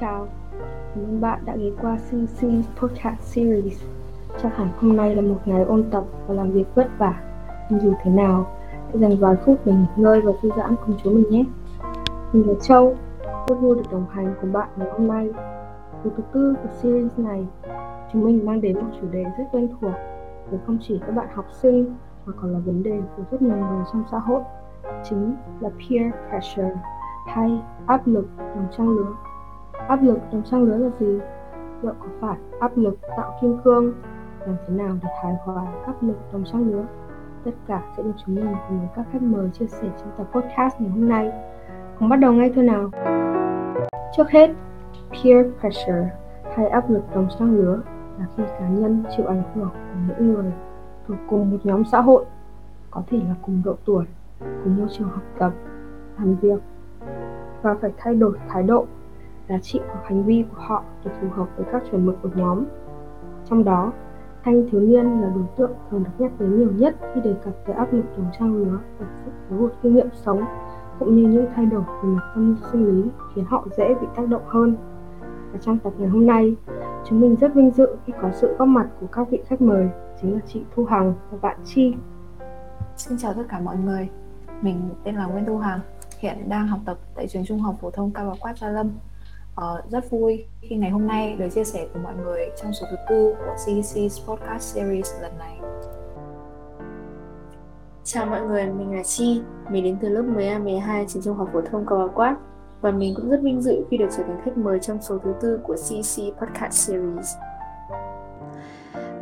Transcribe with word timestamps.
chào, 0.00 0.28
cảm 0.94 1.04
ơn 1.04 1.20
bạn 1.20 1.40
đã 1.44 1.56
ghé 1.56 1.70
qua 1.82 1.96
CC 1.96 2.46
Podcast 2.80 3.20
Series. 3.20 3.82
Chắc 4.42 4.56
hẳn 4.56 4.68
hôm 4.80 4.96
nay 4.96 5.14
là 5.14 5.22
một 5.22 5.38
ngày 5.44 5.62
ôn 5.62 5.84
tập 5.90 6.04
và 6.26 6.34
làm 6.34 6.50
việc 6.50 6.74
vất 6.74 6.86
vả, 6.98 7.14
nhưng 7.70 7.80
dù 7.80 7.94
thế 8.02 8.10
nào, 8.10 8.46
hãy 8.70 8.98
dành 8.98 9.16
vài 9.16 9.36
phút 9.46 9.60
để 9.64 9.72
nghỉ 9.72 9.86
ngơi 9.96 10.20
và 10.20 10.32
thư 10.42 10.50
giãn 10.56 10.74
cùng 10.86 10.96
chúng 11.02 11.14
mình 11.14 11.30
nhé. 11.30 11.44
Mình 12.32 12.48
là 12.48 12.54
Châu, 12.60 12.96
rất 13.48 13.54
vui 13.60 13.76
được 13.76 13.82
đồng 13.92 14.06
hành 14.10 14.34
cùng 14.40 14.52
bạn 14.52 14.68
ngày 14.76 14.88
hôm 14.90 15.08
nay. 15.08 15.30
từ 16.04 16.10
thứ 16.16 16.22
tư 16.32 16.54
của 16.62 16.68
series 16.82 17.18
này, 17.18 17.46
chúng 18.12 18.24
mình 18.24 18.46
mang 18.46 18.60
đến 18.60 18.74
một 18.74 18.90
chủ 19.00 19.06
đề 19.12 19.24
rất 19.38 19.44
quen 19.52 19.68
thuộc 19.80 19.92
với 20.50 20.60
không 20.66 20.78
chỉ 20.80 21.00
các 21.06 21.14
bạn 21.14 21.28
học 21.34 21.46
sinh 21.62 21.96
mà 22.26 22.32
còn 22.40 22.52
là 22.52 22.58
vấn 22.58 22.82
đề 22.82 23.00
của 23.16 23.22
rất 23.30 23.42
nhiều 23.42 23.56
người 23.56 23.84
trong 23.92 24.04
xã 24.10 24.18
hội, 24.18 24.42
chính 25.04 25.34
là 25.60 25.68
peer 25.68 26.12
pressure 26.28 26.74
hay 27.26 27.62
áp 27.86 28.06
lực 28.06 28.26
đồng 28.38 28.66
trang 28.76 28.88
lứa. 28.88 29.12
Áp 29.88 30.02
lực 30.02 30.18
đồng 30.32 30.42
trang 30.42 30.62
lứa 30.62 30.76
là 30.76 30.90
gì? 31.00 31.18
Liệu 31.82 31.94
có 32.00 32.06
phải 32.20 32.36
áp 32.60 32.76
lực 32.76 32.98
tạo 33.16 33.38
kim 33.40 33.58
cương? 33.64 33.92
Làm 34.40 34.56
thế 34.66 34.74
nào 34.74 34.96
để 35.02 35.08
hài 35.22 35.34
hòa 35.44 35.64
áp 35.86 36.02
lực 36.02 36.16
đồng 36.32 36.44
trang 36.44 36.70
lứa? 36.70 36.84
Tất 37.44 37.50
cả 37.66 37.82
sẽ 37.96 38.02
được 38.02 38.12
chúng 38.26 38.34
mình 38.34 38.54
cùng 38.68 38.78
với 38.78 38.88
các 38.96 39.06
khách 39.12 39.22
mời 39.22 39.50
chia 39.50 39.66
sẻ 39.66 39.88
trong 39.98 40.10
tập 40.18 40.26
podcast 40.32 40.80
ngày 40.80 40.90
hôm 40.90 41.08
nay. 41.08 41.32
Cùng 41.98 42.08
bắt 42.08 42.16
đầu 42.16 42.32
ngay 42.32 42.52
thôi 42.54 42.64
nào. 42.64 42.90
Trước 44.16 44.30
hết, 44.30 44.50
peer 45.10 45.46
pressure 45.60 46.10
hay 46.56 46.66
áp 46.66 46.90
lực 46.90 47.02
đồng 47.14 47.28
trang 47.38 47.56
lứa 47.56 47.80
là 48.18 48.26
khi 48.36 48.42
cá 48.58 48.68
nhân 48.68 49.04
chịu 49.16 49.26
ảnh 49.26 49.42
hưởng 49.54 49.70
của 49.70 49.98
những 50.08 50.34
người 50.34 50.52
thuộc 51.08 51.18
cùng 51.28 51.50
một 51.50 51.58
nhóm 51.64 51.84
xã 51.84 52.00
hội, 52.00 52.24
có 52.90 53.02
thể 53.10 53.18
là 53.18 53.34
cùng 53.42 53.62
độ 53.64 53.74
tuổi, 53.84 54.04
cùng 54.40 54.76
môi 54.76 54.88
trường 54.90 55.08
học 55.08 55.22
tập, 55.38 55.52
làm 56.18 56.34
việc 56.34 56.62
và 57.62 57.74
phải 57.80 57.92
thay 57.96 58.14
đổi 58.14 58.38
thái 58.48 58.62
độ, 58.62 58.86
giá 59.48 59.58
trị 59.58 59.80
hoặc 59.86 60.04
hành 60.04 60.24
vi 60.24 60.44
của 60.50 60.60
họ 60.60 60.84
để 61.04 61.10
phù 61.20 61.28
hợp 61.28 61.46
với 61.56 61.66
các 61.72 61.82
chuẩn 61.90 62.06
mực 62.06 62.22
của 62.22 62.28
nhóm. 62.34 62.64
Trong 63.44 63.64
đó, 63.64 63.92
thanh 64.44 64.68
thiếu 64.70 64.80
niên 64.80 65.20
là 65.20 65.28
đối 65.34 65.44
tượng 65.56 65.72
thường 65.90 66.04
được 66.04 66.10
nhắc 66.18 66.32
đến 66.38 66.58
nhiều 66.58 66.72
nhất 66.72 66.96
khi 67.14 67.20
đề 67.20 67.34
cập 67.44 67.54
tới 67.66 67.76
áp 67.76 67.92
lực 67.92 68.04
đồng 68.16 68.26
trang 68.38 68.54
lứa 68.54 68.78
và 68.98 69.06
sự 69.24 69.30
thiếu 69.48 69.58
hụt 69.58 69.72
kinh 69.82 69.94
nghiệm 69.94 70.08
sống 70.12 70.44
cũng 70.98 71.16
như 71.16 71.28
những 71.28 71.46
thay 71.54 71.66
đổi 71.66 71.80
về 71.80 72.08
mặt 72.08 72.32
tâm 72.34 72.56
sinh 72.72 72.86
lý 72.86 73.10
khiến 73.34 73.44
họ 73.44 73.66
dễ 73.76 73.94
bị 74.00 74.06
tác 74.16 74.28
động 74.28 74.42
hơn. 74.46 74.76
Và 75.52 75.58
trong 75.60 75.78
tập 75.78 75.92
ngày 75.98 76.08
hôm 76.08 76.26
nay, 76.26 76.56
chúng 77.04 77.20
mình 77.20 77.36
rất 77.40 77.54
vinh 77.54 77.70
dự 77.70 77.96
khi 78.06 78.12
có 78.22 78.30
sự 78.32 78.56
góp 78.58 78.68
mặt 78.68 78.88
của 79.00 79.06
các 79.06 79.30
vị 79.30 79.42
khách 79.46 79.60
mời 79.60 79.88
chính 80.20 80.34
là 80.34 80.40
chị 80.46 80.64
Thu 80.74 80.84
Hằng 80.84 81.14
và 81.30 81.38
bạn 81.42 81.56
Chi. 81.64 81.94
Xin 82.96 83.18
chào 83.18 83.34
tất 83.34 83.42
cả 83.48 83.60
mọi 83.60 83.76
người, 83.76 84.08
mình 84.62 84.80
tên 85.04 85.14
là 85.14 85.26
Nguyễn 85.26 85.44
Thu 85.44 85.58
Hằng, 85.58 85.80
hiện 86.18 86.48
đang 86.48 86.68
học 86.68 86.80
tập 86.84 86.98
tại 87.14 87.26
trường 87.28 87.44
Trung 87.44 87.60
học 87.60 87.74
phổ 87.80 87.90
thông 87.90 88.10
Cao 88.10 88.26
Bá 88.26 88.34
Quát 88.40 88.58
Gia 88.58 88.68
Lâm. 88.68 88.90
Ờ, 89.54 89.82
rất 89.90 90.10
vui 90.10 90.44
khi 90.60 90.76
ngày 90.76 90.90
hôm 90.90 91.06
nay 91.06 91.36
được 91.38 91.48
chia 91.54 91.64
sẻ 91.64 91.86
cùng 91.92 92.02
mọi 92.02 92.14
người 92.14 92.50
trong 92.62 92.72
số 92.72 92.86
thứ 92.90 92.96
tư 93.08 93.34
của 93.38 93.54
CEC 93.66 94.12
Podcast 94.26 94.74
Series 94.74 95.12
lần 95.22 95.38
này. 95.38 95.58
Chào 98.04 98.26
mọi 98.26 98.40
người, 98.40 98.66
mình 98.66 98.96
là 98.96 99.02
Chi, 99.02 99.42
mình 99.70 99.84
đến 99.84 99.96
từ 100.00 100.08
lớp 100.08 100.22
12 100.22 100.58
12 100.58 101.06
trường 101.08 101.22
Trung 101.22 101.36
học 101.36 101.48
phổ 101.52 101.60
thông 101.60 101.86
Cao 101.86 101.98
Bá 101.98 102.14
Quát 102.14 102.36
và 102.80 102.90
mình 102.90 103.14
cũng 103.16 103.30
rất 103.30 103.40
vinh 103.42 103.62
dự 103.62 103.84
khi 103.90 103.96
được 103.96 104.08
trở 104.16 104.22
thành 104.22 104.40
khách 104.44 104.56
mời 104.56 104.78
trong 104.80 105.02
số 105.02 105.18
thứ 105.18 105.34
tư 105.40 105.60
của 105.62 105.76
CEC 105.88 106.34
Podcast 106.40 106.72
Series. 106.72 107.34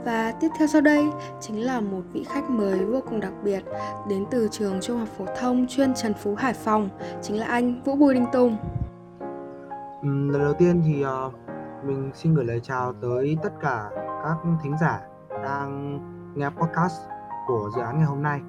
Và 0.05 0.33
tiếp 0.41 0.48
theo 0.58 0.69
sau 0.69 0.80
đây 0.80 1.06
chính 1.41 1.64
là 1.66 1.80
một 1.80 2.03
vị 2.12 2.25
khách 2.28 2.50
mời 2.50 2.78
vô 2.78 3.00
cùng 3.10 3.20
đặc 3.20 3.33
biệt 3.44 3.60
đến 4.08 4.25
từ 4.30 4.48
trường 4.50 4.80
Trung 4.80 4.98
học 4.98 5.08
phổ 5.19 5.25
thông 5.41 5.66
chuyên 5.69 5.94
Trần 5.94 6.14
Phú 6.14 6.34
Hải 6.34 6.53
Phòng, 6.53 6.88
chính 7.22 7.38
là 7.38 7.47
anh 7.47 7.83
Vũ 7.84 7.94
Bùi 7.97 8.14
Đình 8.14 8.27
Tùng. 8.33 8.56
Ừm, 10.03 10.29
lần 10.29 10.43
đầu 10.43 10.53
tiên 10.53 10.83
thì 10.85 11.03
ờ, 11.03 11.31
mình 11.85 12.11
xin 12.15 12.35
gửi 12.35 12.45
lời 12.45 12.61
chào 12.61 12.93
tới 12.93 13.39
tất 13.43 13.53
cả 13.61 13.91
các 14.25 14.37
thính 14.63 14.77
giả 14.81 15.01
đang 15.43 15.99
nghe 16.35 16.51
podcast 16.51 17.01
của 17.47 17.71
dự 17.77 17.83
án 17.83 17.97
ngày 17.97 18.07
hôm 18.07 18.23
nay. 18.23 18.41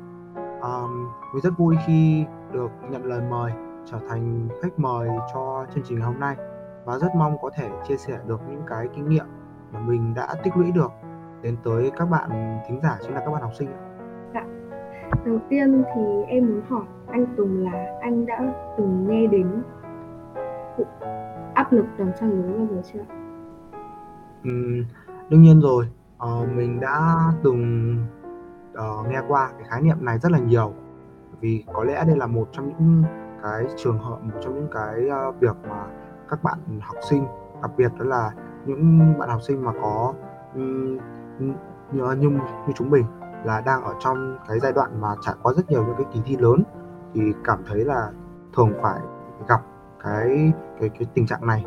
Mình 1.34 1.42
rất 1.44 1.50
vui 1.58 1.76
khi 1.86 2.26
được 2.52 2.72
nhận 2.90 3.06
lời 3.06 3.22
mời 3.30 3.52
trở 3.86 3.98
thành 4.10 4.48
khách 4.62 4.80
mời 4.80 5.10
cho 5.34 5.66
chương 5.76 5.84
trình 5.84 6.00
ngày 6.00 6.08
hôm 6.08 6.20
nay 6.20 6.36
và 6.86 6.98
rất 6.98 7.16
mong 7.16 7.38
có 7.42 7.50
thể 7.56 7.70
chia 7.88 7.98
sẻ 7.98 8.20
được 8.28 8.42
những 8.50 8.64
cái 8.68 8.88
kinh 8.96 9.10
nghiệm 9.10 9.26
mà 9.74 9.80
mình 9.80 10.14
đã 10.14 10.28
tích 10.44 10.58
lũy 10.58 10.72
được 10.72 10.92
đến 11.42 11.58
tới 11.64 11.92
các 11.98 12.06
bạn 12.06 12.60
thính 12.68 12.80
giả 12.84 12.98
chính 13.02 13.14
là 13.14 13.20
các 13.20 13.32
bạn 13.32 13.42
học 13.42 13.52
sinh. 13.60 13.70
Dạ. 14.34 14.46
Đầu 15.26 15.40
tiên 15.50 15.84
thì 15.96 16.02
em 16.28 16.48
muốn 16.48 16.62
hỏi 16.70 16.86
anh 17.08 17.26
Tùng 17.38 17.64
là 17.64 18.00
anh 18.02 18.26
đã 18.26 18.54
từng 18.78 19.08
nghe 19.10 19.28
đến 19.28 19.64
cụ 20.78 20.84
áp 21.54 21.74
lực 21.74 21.86
đồng 21.98 22.12
trang 22.20 22.32
lứa 22.32 22.58
bao 22.58 22.68
giờ 22.72 22.82
chưa? 22.94 23.00
ừ, 24.44 24.52
đương 25.30 25.42
nhiên 25.42 25.62
rồi. 25.62 25.88
Ờ, 26.18 26.48
mình 26.56 26.80
đã 26.80 27.18
từng 27.44 27.96
uh, 28.72 29.08
nghe 29.08 29.22
qua 29.28 29.52
cái 29.58 29.68
khái 29.70 29.82
niệm 29.82 29.98
này 30.06 30.20
rất 30.20 30.32
là 30.32 30.40
nhiều 30.40 30.74
vì 31.40 31.64
có 31.74 31.84
lẽ 31.84 32.04
đây 32.08 32.18
là 32.18 32.28
một 32.28 32.48
trong 32.52 32.68
những 32.68 33.04
cái 33.44 33.66
trường 33.78 34.00
hợp 34.00 34.18
một 34.24 34.40
trong 34.42 34.56
những 34.56 34.68
cái 34.72 35.10
uh, 35.30 35.36
việc 35.40 35.56
mà 35.70 35.86
các 36.30 36.44
bạn 36.44 36.60
học 36.82 36.96
sinh 37.10 37.26
đặc 37.62 37.72
biệt 37.78 37.92
đó 38.00 38.06
là 38.06 38.32
những 38.66 39.14
bạn 39.20 39.30
học 39.30 39.42
sinh 39.42 39.66
mà 39.66 39.72
có 39.82 40.14
um, 40.56 40.98
như, 41.40 42.14
như 42.20 42.30
như 42.68 42.74
chúng 42.76 42.90
mình 42.90 43.06
là 43.44 43.62
đang 43.62 43.84
ở 43.84 43.94
trong 44.00 44.38
cái 44.48 44.60
giai 44.60 44.74
đoạn 44.74 45.02
mà 45.02 45.16
trải 45.22 45.36
qua 45.44 45.54
rất 45.58 45.72
nhiều 45.72 45.86
những 45.86 45.96
cái 45.98 46.06
kỳ 46.14 46.22
thi 46.26 46.38
lớn 46.38 46.64
thì 47.14 47.22
cảm 47.44 47.60
thấy 47.68 47.86
là 47.86 48.10
thường 48.56 48.74
phải 48.82 49.00
gặp 49.48 49.62
cái 50.04 50.52
cái 50.80 50.90
cái 50.90 51.08
tình 51.14 51.26
trạng 51.26 51.48
này. 51.48 51.66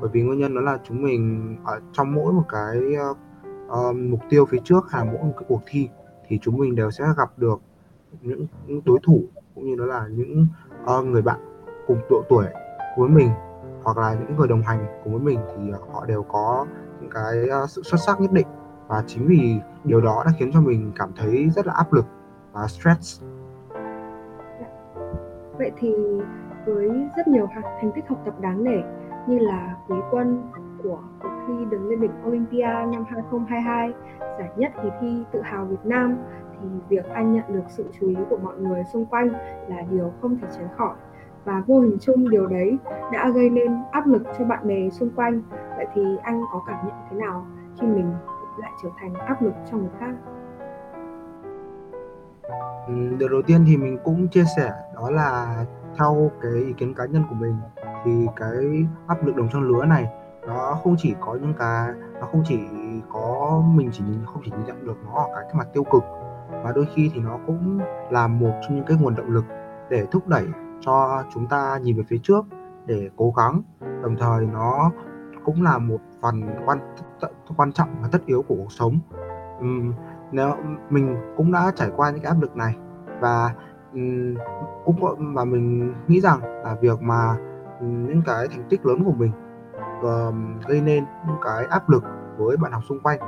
Bởi 0.00 0.10
vì 0.12 0.22
nguyên 0.22 0.38
nhân 0.38 0.54
đó 0.54 0.60
là 0.60 0.78
chúng 0.84 1.02
mình 1.02 1.56
ở 1.64 1.80
trong 1.92 2.14
mỗi 2.14 2.32
một 2.32 2.44
cái 2.48 2.78
uh, 3.10 3.96
mục 3.96 4.20
tiêu 4.30 4.44
phía 4.46 4.58
trước 4.64 4.90
hay 4.90 5.06
là 5.06 5.12
mỗi 5.12 5.22
một 5.22 5.32
cái 5.36 5.44
cuộc 5.48 5.62
thi 5.66 5.88
thì 6.28 6.38
chúng 6.42 6.56
mình 6.56 6.76
đều 6.76 6.90
sẽ 6.90 7.04
gặp 7.16 7.30
được 7.36 7.60
những, 8.22 8.46
những 8.66 8.80
đối 8.84 8.98
thủ 9.02 9.20
cũng 9.54 9.66
như 9.66 9.76
đó 9.76 9.84
là 9.84 10.06
những 10.10 10.46
uh, 10.98 11.04
người 11.04 11.22
bạn 11.22 11.38
cùng 11.86 11.98
độ 12.10 12.22
tuổi 12.28 12.46
với 12.98 13.08
mình 13.08 13.30
hoặc 13.82 13.98
là 13.98 14.14
những 14.14 14.36
người 14.36 14.48
đồng 14.48 14.62
hành 14.62 14.86
cùng 15.04 15.12
với 15.12 15.22
mình 15.22 15.38
thì 15.56 15.72
họ 15.92 16.06
đều 16.06 16.22
có 16.22 16.66
những 17.00 17.10
cái 17.10 17.62
uh, 17.62 17.70
sự 17.70 17.82
xuất 17.82 17.98
sắc 18.06 18.20
nhất 18.20 18.32
định. 18.32 18.46
Và 18.88 19.04
chính 19.06 19.26
vì 19.26 19.60
điều 19.84 20.00
đó 20.00 20.22
đã 20.26 20.32
khiến 20.38 20.50
cho 20.52 20.60
mình 20.60 20.92
cảm 20.96 21.10
thấy 21.16 21.50
rất 21.56 21.66
là 21.66 21.72
áp 21.72 21.92
lực 21.92 22.06
và 22.52 22.66
stress. 22.66 23.22
Vậy 25.58 25.70
thì 25.78 25.94
với 26.74 27.08
rất 27.16 27.28
nhiều 27.28 27.48
thành 27.54 27.92
tích 27.94 28.08
học 28.08 28.18
tập 28.24 28.34
đáng 28.40 28.64
nể 28.64 28.78
như 29.26 29.38
là 29.38 29.76
quý 29.88 29.96
quân 30.10 30.42
của 30.82 30.98
cuộc 31.22 31.30
thi 31.46 31.54
đường 31.70 31.88
lên 31.88 32.00
đỉnh 32.00 32.10
Olympia 32.26 32.66
năm 32.66 33.04
2022, 33.08 33.92
giải 34.20 34.50
nhất 34.56 34.72
kỳ 34.82 34.88
thi 35.00 35.24
tự 35.32 35.40
hào 35.42 35.64
Việt 35.64 35.84
Nam 35.84 36.16
thì 36.52 36.68
việc 36.88 37.08
anh 37.08 37.32
nhận 37.32 37.44
được 37.48 37.64
sự 37.68 37.84
chú 38.00 38.08
ý 38.08 38.16
của 38.30 38.36
mọi 38.36 38.56
người 38.58 38.84
xung 38.92 39.06
quanh 39.06 39.28
là 39.68 39.82
điều 39.90 40.12
không 40.20 40.38
thể 40.38 40.48
tránh 40.56 40.68
khỏi. 40.76 40.94
Và 41.44 41.62
vô 41.66 41.80
hình 41.80 41.96
chung 42.00 42.30
điều 42.30 42.46
đấy 42.46 42.78
đã 43.12 43.30
gây 43.30 43.50
nên 43.50 43.76
áp 43.90 44.06
lực 44.06 44.22
cho 44.38 44.44
bạn 44.44 44.68
bè 44.68 44.90
xung 44.90 45.10
quanh. 45.10 45.42
Vậy 45.76 45.86
thì 45.94 46.02
anh 46.22 46.42
có 46.52 46.62
cảm 46.66 46.86
nhận 46.86 46.96
thế 47.10 47.16
nào 47.16 47.46
khi 47.80 47.86
mình 47.86 48.12
lại 48.58 48.70
trở 48.82 48.88
thành 49.00 49.14
áp 49.14 49.42
lực 49.42 49.52
cho 49.70 49.76
người 49.76 49.90
khác? 50.00 50.12
Ừ, 52.86 52.94
điều 53.18 53.28
đầu 53.28 53.42
tiên 53.46 53.64
thì 53.66 53.76
mình 53.76 53.98
cũng 54.04 54.28
chia 54.28 54.44
sẻ 54.56 54.72
đó 54.94 55.10
là 55.10 55.64
theo 55.96 56.30
cái 56.42 56.52
ý 56.52 56.72
kiến 56.72 56.94
cá 56.94 57.06
nhân 57.06 57.24
của 57.28 57.34
mình 57.34 57.56
thì 58.04 58.26
cái 58.36 58.86
áp 59.06 59.26
lực 59.26 59.36
đồng 59.36 59.48
trang 59.48 59.62
lứa 59.62 59.84
này 59.84 60.06
nó 60.46 60.78
không 60.84 60.96
chỉ 60.98 61.14
có 61.20 61.34
những 61.34 61.54
cái 61.58 61.88
nó 62.20 62.26
không 62.32 62.42
chỉ 62.46 62.58
có 63.12 63.62
mình 63.74 63.90
chỉ 63.92 64.04
không 64.26 64.42
chỉ 64.44 64.50
nhìn 64.50 64.64
nhận 64.64 64.86
được 64.86 64.96
nó 65.04 65.12
ở 65.12 65.28
cái, 65.34 65.44
cái 65.44 65.54
mặt 65.54 65.66
tiêu 65.72 65.84
cực 65.84 66.02
và 66.50 66.72
đôi 66.74 66.86
khi 66.94 67.10
thì 67.14 67.20
nó 67.20 67.38
cũng 67.46 67.80
là 68.10 68.26
một 68.26 68.52
trong 68.62 68.76
những 68.76 68.84
cái 68.84 68.96
nguồn 69.00 69.14
động 69.14 69.30
lực 69.30 69.44
để 69.90 70.06
thúc 70.10 70.28
đẩy 70.28 70.46
cho 70.80 71.24
chúng 71.34 71.46
ta 71.46 71.78
nhìn 71.82 71.96
về 71.96 72.02
phía 72.08 72.18
trước 72.22 72.46
để 72.86 73.10
cố 73.16 73.32
gắng. 73.36 73.62
Đồng 74.02 74.16
thời 74.16 74.46
nó 74.46 74.90
cũng 75.44 75.62
là 75.62 75.78
một 75.78 75.98
phần 76.22 76.42
quan 76.66 76.78
quan 77.56 77.72
trọng 77.72 77.88
và 78.02 78.08
tất 78.12 78.26
yếu 78.26 78.42
của 78.42 78.54
cuộc 78.54 78.72
sống. 78.72 78.98
Uhm, 79.58 79.92
nếu 80.32 80.54
mình 80.90 81.16
cũng 81.36 81.52
đã 81.52 81.72
trải 81.76 81.90
qua 81.96 82.10
những 82.10 82.22
cái 82.22 82.32
áp 82.32 82.40
lực 82.40 82.56
này 82.56 82.76
và 83.20 83.54
um, 83.92 84.34
cũng 84.84 85.02
có, 85.02 85.14
mà 85.18 85.44
mình 85.44 85.94
nghĩ 86.08 86.20
rằng 86.20 86.40
là 86.64 86.76
việc 86.80 87.02
mà 87.02 87.36
ừ, 87.80 87.86
những 87.86 88.22
cái 88.26 88.48
thành 88.48 88.64
tích 88.70 88.86
lớn 88.86 89.04
của 89.04 89.12
mình 89.12 89.32
um, 90.02 90.60
gây 90.68 90.80
nên 90.80 91.04
những 91.26 91.36
cái 91.44 91.64
áp 91.64 91.88
lực 91.88 92.04
với 92.38 92.56
bạn 92.56 92.72
học 92.72 92.82
xung 92.88 93.00
quanh 93.00 93.18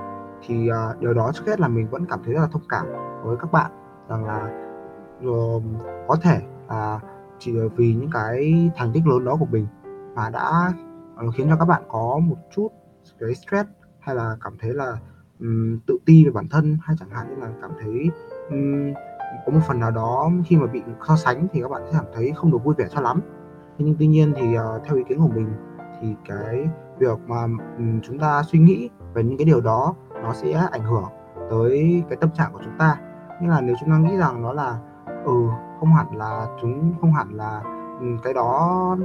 thì 0.47 0.71
uh, 0.71 1.01
điều 1.01 1.15
đó 1.15 1.31
trước 1.35 1.47
hết 1.47 1.61
là 1.61 1.69
mình 1.69 1.89
vẫn 1.91 2.07
cảm 2.07 2.21
thấy 2.25 2.35
rất 2.35 2.41
là 2.41 2.49
thông 2.53 2.69
cảm 2.69 2.87
với 3.23 3.37
các 3.37 3.53
bạn 3.53 3.71
rằng 4.09 4.25
là 4.25 4.51
uh, 5.27 5.63
có 6.09 6.17
thể 6.23 6.41
là 6.69 7.01
chỉ 7.39 7.53
vì 7.77 7.95
những 7.95 8.11
cái 8.13 8.71
thành 8.77 8.91
tích 8.95 9.07
lớn 9.07 9.25
đó 9.25 9.37
của 9.41 9.47
mình 9.47 9.67
mà 10.15 10.31
đã 10.31 10.73
uh, 11.27 11.35
khiến 11.35 11.47
cho 11.51 11.57
các 11.57 11.65
bạn 11.65 11.83
có 11.89 12.19
một 12.23 12.37
chút 12.57 12.69
cái 13.19 13.35
stress 13.35 13.69
hay 14.01 14.15
là 14.15 14.37
cảm 14.45 14.53
thấy 14.61 14.75
là 14.75 14.97
um, 15.41 15.79
tự 15.87 15.99
ti 16.07 16.25
về 16.25 16.31
bản 16.31 16.49
thân 16.49 16.79
hay 16.83 16.97
chẳng 17.01 17.11
hạn 17.11 17.27
như 17.29 17.37
là 17.43 17.49
cảm 17.63 17.71
thấy 17.81 18.11
um, 18.51 18.95
có 19.47 19.53
một 19.53 19.61
phần 19.67 19.81
nào 19.81 19.91
đó 19.91 20.31
khi 20.45 20.57
mà 20.57 20.67
bị 20.67 20.83
so 21.09 21.17
sánh 21.17 21.47
thì 21.53 21.63
các 21.63 21.71
bạn 21.71 21.83
sẽ 21.85 21.93
cảm 21.93 22.05
thấy 22.15 22.33
không 22.37 22.53
được 22.53 22.65
vui 22.65 22.75
vẻ 22.79 22.85
cho 22.91 23.01
lắm. 23.01 23.21
Nhưng 23.79 23.97
tuy 23.99 24.07
nhiên 24.07 24.33
thì 24.37 24.59
uh, 24.59 24.85
theo 24.85 24.97
ý 24.97 25.03
kiến 25.09 25.19
của 25.19 25.29
mình 25.35 25.53
thì 26.01 26.15
cái 26.29 26.69
việc 26.99 27.19
mà 27.27 27.43
ừ, 27.79 27.85
chúng 28.03 28.19
ta 28.19 28.43
suy 28.43 28.59
nghĩ 28.59 28.91
về 29.15 29.23
những 29.23 29.39
cái 29.39 29.45
điều 29.45 29.61
đó 29.61 29.95
nó 30.23 30.33
sẽ 30.33 30.53
ảnh 30.71 30.83
hưởng 30.83 31.05
tới 31.51 32.03
cái 32.09 32.17
tâm 32.21 32.31
trạng 32.35 32.53
của 32.53 32.61
chúng 32.65 32.79
ta. 32.79 32.97
Nghĩa 33.41 33.49
là 33.49 33.61
nếu 33.61 33.77
chúng 33.81 33.91
ta 33.91 33.99
nghĩ 33.99 34.17
rằng 34.17 34.43
nó 34.43 34.53
là 34.53 34.79
ừ 35.25 35.33
không 35.81 35.95
hẳn 35.95 36.17
là 36.17 36.47
chúng 36.61 36.95
không 37.01 37.13
hẳn 37.13 37.35
là 37.35 37.63
ừ, 38.01 38.07
cái 38.23 38.35
đó 38.35 38.97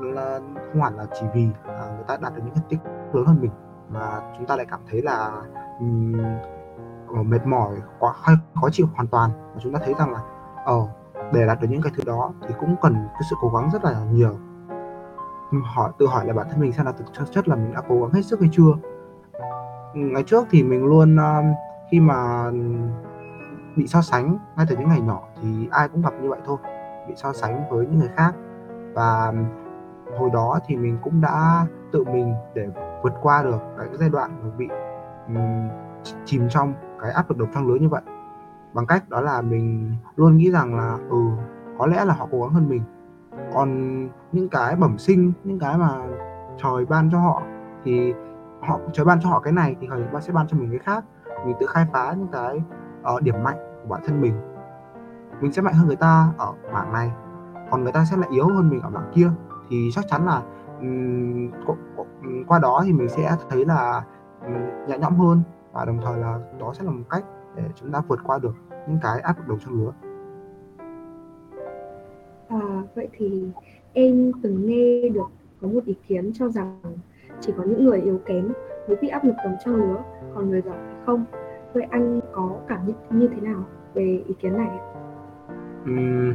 là 0.00 0.40
không 0.72 0.82
hẳn 0.82 0.96
là 0.96 1.06
chỉ 1.20 1.26
vì 1.34 1.46
uh, 1.46 1.66
người 1.66 2.04
ta 2.06 2.16
đạt 2.20 2.34
được 2.34 2.42
những 2.44 2.54
thành 2.54 2.68
tích 2.68 2.78
lớn 3.12 3.24
hơn 3.26 3.36
mình 3.40 3.50
mà 3.88 4.20
chúng 4.36 4.46
ta 4.46 4.56
lại 4.56 4.66
cảm 4.70 4.80
thấy 4.90 5.02
là 5.02 5.30
um, 5.78 6.12
Ờ, 7.14 7.22
mệt 7.22 7.46
mỏi 7.46 7.76
quá 7.98 8.14
hay 8.22 8.36
khó 8.60 8.68
chịu 8.72 8.86
hoàn 8.94 9.06
toàn. 9.06 9.30
Và 9.54 9.60
chúng 9.62 9.72
ta 9.72 9.80
thấy 9.84 9.94
rằng 9.98 10.12
là 10.12 10.20
ờ 10.64 10.76
uh, 10.76 10.88
để 11.32 11.46
đạt 11.46 11.60
được 11.60 11.68
những 11.70 11.82
cái 11.82 11.92
thứ 11.96 12.02
đó 12.06 12.32
thì 12.48 12.54
cũng 12.60 12.76
cần 12.82 12.94
cái 13.12 13.22
sự 13.30 13.36
cố 13.40 13.48
gắng 13.48 13.70
rất 13.72 13.84
là 13.84 14.04
nhiều. 14.12 14.38
Hỏi 15.64 15.90
tự 15.98 16.06
hỏi 16.06 16.26
là 16.26 16.32
bản 16.32 16.46
thân 16.50 16.60
mình 16.60 16.72
xem 16.72 16.86
là 16.86 16.92
thực 16.92 17.30
chất 17.30 17.48
là 17.48 17.56
mình 17.56 17.72
đã 17.74 17.80
cố 17.88 18.00
gắng 18.00 18.10
hết 18.12 18.22
sức 18.22 18.40
hay 18.40 18.48
chưa? 18.52 18.72
Ngày 19.94 20.22
trước 20.22 20.46
thì 20.50 20.62
mình 20.62 20.84
luôn 20.84 21.16
um, 21.16 21.54
khi 21.90 22.00
mà 22.00 22.50
bị 23.76 23.86
so 23.86 24.02
sánh 24.02 24.38
ngay 24.56 24.66
từ 24.68 24.76
những 24.76 24.88
ngày 24.88 25.00
nhỏ 25.00 25.20
thì 25.42 25.68
ai 25.70 25.88
cũng 25.88 26.02
gặp 26.02 26.12
như 26.22 26.28
vậy 26.28 26.40
thôi 26.46 26.56
bị 27.08 27.14
so 27.16 27.32
sánh 27.32 27.62
với 27.70 27.86
những 27.86 27.98
người 27.98 28.10
khác. 28.16 28.34
Và 28.94 29.32
hồi 30.18 30.30
đó 30.32 30.58
thì 30.66 30.76
mình 30.76 30.98
cũng 31.02 31.20
đã 31.20 31.66
tự 31.92 32.04
mình 32.04 32.34
để 32.54 32.68
vượt 33.02 33.12
qua 33.22 33.42
được 33.42 33.60
cái 33.76 33.88
giai 33.98 34.08
đoạn 34.08 34.52
bị 34.58 34.68
um, 35.26 35.68
chìm 36.24 36.48
trong 36.50 36.74
cái 37.02 37.10
áp 37.10 37.30
lực 37.30 37.38
đồng 37.38 37.48
trang 37.54 37.68
lứa 37.68 37.74
như 37.74 37.88
vậy. 37.88 38.02
Bằng 38.72 38.86
cách 38.86 39.08
đó 39.08 39.20
là 39.20 39.42
mình 39.42 39.94
luôn 40.16 40.36
nghĩ 40.36 40.50
rằng 40.50 40.76
là 40.76 40.98
ừ 41.10 41.16
có 41.78 41.86
lẽ 41.86 42.04
là 42.04 42.14
họ 42.14 42.28
cố 42.30 42.40
gắng 42.40 42.50
hơn 42.50 42.68
mình. 42.68 42.82
Còn 43.54 44.08
những 44.32 44.48
cái 44.48 44.76
bẩm 44.76 44.98
sinh 44.98 45.32
những 45.44 45.58
cái 45.58 45.78
mà 45.78 45.98
trời 46.62 46.86
ban 46.86 47.10
cho 47.12 47.18
họ 47.18 47.42
thì 47.84 48.14
họ 48.60 48.78
trời 48.92 49.06
ban 49.06 49.20
cho 49.20 49.28
họ 49.28 49.40
cái 49.40 49.52
này 49.52 49.76
thì 49.80 49.86
trời 49.90 50.04
ban 50.12 50.22
sẽ 50.22 50.32
ban 50.32 50.46
cho 50.46 50.56
mình 50.56 50.70
cái 50.70 50.78
khác. 50.78 51.04
Mình 51.46 51.56
tự 51.60 51.66
khai 51.66 51.86
phá 51.92 52.14
những 52.18 52.28
cái 52.32 52.62
uh, 53.14 53.22
điểm 53.22 53.34
mạnh 53.42 53.56
của 53.82 53.88
bản 53.88 54.00
thân 54.06 54.20
mình. 54.20 54.34
Mình 55.40 55.52
sẽ 55.52 55.62
mạnh 55.62 55.74
hơn 55.74 55.86
người 55.86 55.96
ta 55.96 56.32
ở 56.38 56.52
mảng 56.72 56.92
này. 56.92 57.10
Còn 57.70 57.82
người 57.82 57.92
ta 57.92 58.04
sẽ 58.04 58.16
lại 58.16 58.28
yếu 58.32 58.48
hơn 58.48 58.70
mình 58.70 58.80
ở 58.80 58.90
mảng 58.90 59.10
kia. 59.14 59.30
Thì 59.70 59.90
chắc 59.94 60.04
chắn 60.08 60.26
là 60.26 60.42
um, 60.80 61.50
qua 62.46 62.58
đó 62.58 62.82
thì 62.84 62.92
mình 62.92 63.08
sẽ 63.08 63.36
thấy 63.50 63.64
là 63.64 64.02
um, 64.46 64.52
nhẹ 64.88 64.98
nhõm 64.98 65.16
hơn 65.16 65.42
và 65.72 65.84
đồng 65.84 65.98
thời 66.04 66.18
là 66.18 66.40
đó 66.60 66.72
sẽ 66.78 66.84
là 66.84 66.90
một 66.90 67.04
cách 67.10 67.24
để 67.56 67.62
chúng 67.74 67.92
ta 67.92 68.02
vượt 68.08 68.20
qua 68.24 68.38
được 68.38 68.54
những 68.88 68.98
cái 69.02 69.20
áp 69.20 69.38
lực 69.38 69.48
đầu 69.48 69.58
trong 69.64 69.74
lứa 69.74 69.92
à, 72.48 72.82
vậy 72.94 73.08
thì 73.12 73.50
em 73.92 74.32
từng 74.42 74.66
nghe 74.66 75.08
được 75.08 75.30
có 75.60 75.68
một 75.68 75.84
ý 75.84 75.94
kiến 76.08 76.30
cho 76.34 76.48
rằng 76.48 76.80
chỉ 77.40 77.52
có 77.56 77.64
những 77.64 77.84
người 77.84 78.00
yếu 78.00 78.18
kém 78.26 78.52
mới 78.88 78.96
bị 78.96 79.08
áp 79.08 79.24
lực 79.24 79.34
đồng 79.44 79.56
trang 79.64 79.74
lứa 79.74 80.02
còn 80.34 80.50
người 80.50 80.62
giỏi 80.62 80.78
không. 81.06 81.24
Vậy 81.74 81.82
anh 81.90 82.20
có 82.32 82.50
cảm 82.68 82.86
nhận 82.86 82.96
như 83.10 83.28
thế 83.28 83.40
nào 83.40 83.64
về 83.94 84.22
ý 84.26 84.34
kiến 84.42 84.56
này? 84.56 84.78
Uhm, 85.82 86.34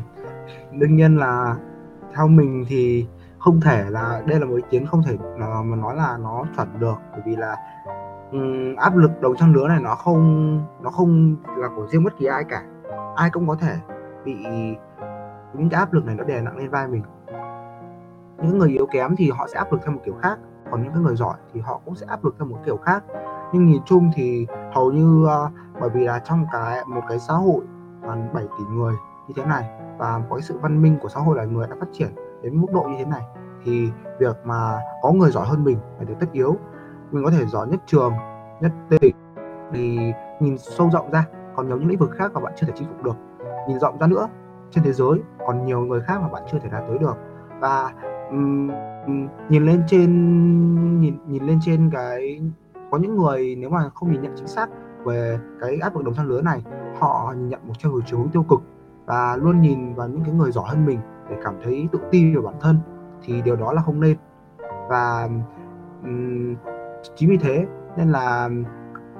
đương 0.71 0.95
nhiên 0.95 1.17
là 1.17 1.57
theo 2.15 2.27
mình 2.27 2.65
thì 2.67 3.07
không 3.37 3.61
thể 3.61 3.83
là 3.89 4.23
đây 4.27 4.39
là 4.39 4.45
một 4.45 4.55
ý 4.55 4.63
kiến 4.69 4.85
không 4.85 5.03
thể 5.05 5.17
mà 5.37 5.75
nói 5.75 5.95
là 5.95 6.17
nó 6.21 6.45
chuẩn 6.55 6.67
được 6.79 6.95
bởi 7.11 7.21
vì 7.25 7.35
là 7.35 7.55
um, 8.31 8.75
áp 8.75 8.95
lực 8.95 9.11
đầu 9.21 9.35
trang 9.35 9.53
lứa 9.53 9.67
này 9.67 9.79
nó 9.81 9.95
không 9.95 10.61
nó 10.81 10.89
không 10.89 11.35
là 11.57 11.69
của 11.75 11.87
riêng 11.87 12.03
bất 12.03 12.17
kỳ 12.17 12.25
ai 12.25 12.43
cả. 12.43 12.63
Ai 13.15 13.29
cũng 13.29 13.47
có 13.47 13.55
thể 13.55 13.75
bị 14.25 14.35
những 15.53 15.69
cái 15.69 15.79
áp 15.79 15.93
lực 15.93 16.05
này 16.05 16.15
nó 16.15 16.23
đè 16.23 16.41
nặng 16.41 16.57
lên 16.57 16.69
vai 16.69 16.87
mình. 16.87 17.03
Những 18.37 18.57
người 18.57 18.69
yếu 18.69 18.85
kém 18.85 19.15
thì 19.15 19.31
họ 19.31 19.47
sẽ 19.47 19.57
áp 19.57 19.71
lực 19.71 19.81
theo 19.83 19.93
một 19.93 20.01
kiểu 20.05 20.15
khác 20.21 20.39
còn 20.71 20.83
những 20.83 20.93
cái 20.93 21.01
người 21.01 21.15
giỏi 21.15 21.37
thì 21.53 21.61
họ 21.61 21.81
cũng 21.85 21.95
sẽ 21.95 22.05
áp 22.09 22.23
lực 22.23 22.35
theo 22.39 22.47
một 22.47 22.57
kiểu 22.65 22.77
khác. 22.77 23.03
Nhưng 23.53 23.65
nhìn 23.65 23.81
chung 23.85 24.11
thì 24.15 24.47
hầu 24.73 24.91
như 24.91 25.23
uh, 25.23 25.51
bởi 25.81 25.89
vì 25.89 26.03
là 26.03 26.19
trong 26.19 26.45
cái 26.51 26.83
một 26.87 27.01
cái 27.09 27.19
xã 27.19 27.33
hội 27.33 27.65
gần 28.01 28.27
7 28.33 28.43
tỷ 28.43 28.63
người 28.71 28.93
như 29.27 29.33
thế 29.37 29.45
này 29.45 29.69
và 29.97 30.21
có 30.29 30.35
cái 30.35 30.41
sự 30.41 30.57
văn 30.61 30.81
minh 30.81 30.97
của 31.01 31.09
xã 31.09 31.19
hội 31.19 31.37
là 31.37 31.43
người 31.43 31.67
đã 31.67 31.75
phát 31.79 31.87
triển 31.91 32.09
đến 32.41 32.61
mức 32.61 32.67
độ 32.73 32.83
như 32.83 32.95
thế 32.97 33.05
này 33.05 33.21
thì 33.63 33.91
việc 34.19 34.35
mà 34.43 34.79
có 35.01 35.11
người 35.11 35.31
giỏi 35.31 35.47
hơn 35.47 35.63
mình 35.63 35.77
là 35.97 36.03
điều 36.03 36.15
tất 36.19 36.27
yếu 36.31 36.57
mình 37.11 37.23
có 37.23 37.31
thể 37.31 37.45
giỏi 37.45 37.67
nhất 37.67 37.79
trường 37.85 38.13
nhất 38.61 38.71
tỉnh 38.89 39.15
thì 39.73 39.99
nhìn 40.39 40.57
sâu 40.57 40.89
rộng 40.91 41.11
ra. 41.11 41.25
Còn 41.55 41.67
nhiều 41.67 41.77
những 41.77 41.87
lĩnh 41.87 41.99
vực 41.99 42.11
khác 42.11 42.31
mà 42.33 42.41
bạn 42.41 42.53
chưa 42.55 42.67
thể 42.67 42.73
chinh 42.75 42.87
phục 42.87 43.03
được. 43.03 43.15
Nhìn 43.67 43.79
rộng 43.79 43.97
ra 43.97 44.07
nữa 44.07 44.27
trên 44.71 44.83
thế 44.83 44.93
giới 44.93 45.19
còn 45.47 45.65
nhiều 45.65 45.79
người 45.81 46.01
khác 46.01 46.21
mà 46.21 46.27
bạn 46.27 46.43
chưa 46.51 46.59
thể 46.59 46.69
đạt 46.69 46.83
tới 46.87 46.97
được. 46.97 47.17
Và 47.59 47.91
um, 48.29 48.71
nhìn 49.49 49.65
lên 49.65 49.83
trên 49.87 51.01
nhìn 51.01 51.17
nhìn 51.27 51.43
lên 51.43 51.59
trên 51.61 51.89
cái 51.93 52.41
có 52.91 52.97
những 52.97 53.15
người 53.15 53.55
nếu 53.59 53.69
mà 53.69 53.89
không 53.95 54.11
nhìn 54.11 54.21
nhận 54.21 54.33
chính 54.35 54.47
xác 54.47 54.69
về 55.05 55.39
cái 55.61 55.79
áp 55.81 55.95
lực 55.95 56.03
đồng 56.03 56.13
trang 56.13 56.27
lứa 56.27 56.41
này 56.41 56.63
họ 56.99 57.33
nhìn 57.37 57.49
nhận 57.49 57.67
một 57.67 57.73
theo 57.83 57.91
chiều 58.05 58.19
hướng 58.19 58.29
tiêu 58.29 58.45
cực 58.49 58.59
và 59.05 59.37
luôn 59.41 59.61
nhìn 59.61 59.93
vào 59.93 60.07
những 60.07 60.23
cái 60.23 60.33
người 60.33 60.51
giỏi 60.51 60.65
hơn 60.67 60.85
mình 60.85 60.99
để 61.29 61.35
cảm 61.43 61.55
thấy 61.63 61.87
tự 61.91 61.99
tin 62.11 62.35
về 62.35 62.41
bản 62.41 62.55
thân 62.61 62.77
thì 63.23 63.41
điều 63.41 63.55
đó 63.55 63.73
là 63.73 63.81
không 63.81 63.99
nên. 63.99 64.17
Và 64.89 65.29
um, 66.03 66.55
chính 67.15 67.29
vì 67.29 67.37
thế 67.37 67.65
nên 67.97 68.11
là 68.11 68.49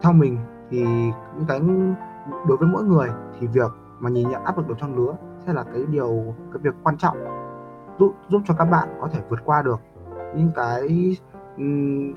theo 0.02 0.14
mình 0.14 0.38
thì 0.70 0.80
những 1.36 1.46
cái 1.48 1.60
đối 2.48 2.58
với 2.58 2.68
mỗi 2.68 2.84
người 2.84 3.10
thì 3.40 3.48
việc 3.48 3.72
mà 4.00 4.10
nhìn 4.10 4.30
nhận 4.30 4.44
áp 4.44 4.58
lực 4.58 4.68
đồng 4.68 4.78
trang 4.78 4.96
lứa 4.96 5.16
sẽ 5.46 5.54
là 5.54 5.64
cái 5.64 5.84
điều 5.90 6.36
cái 6.54 6.60
việc 6.62 6.74
quan 6.84 6.98
trọng 6.98 7.18
giúp 8.00 8.14
giúp 8.30 8.42
cho 8.46 8.54
các 8.58 8.66
bạn 8.66 8.88
có 9.02 9.08
thể 9.14 9.20
vượt 9.30 9.40
qua 9.46 9.62
được 9.62 9.80
những 10.36 10.52
cái 10.56 11.18
um, 11.58 12.14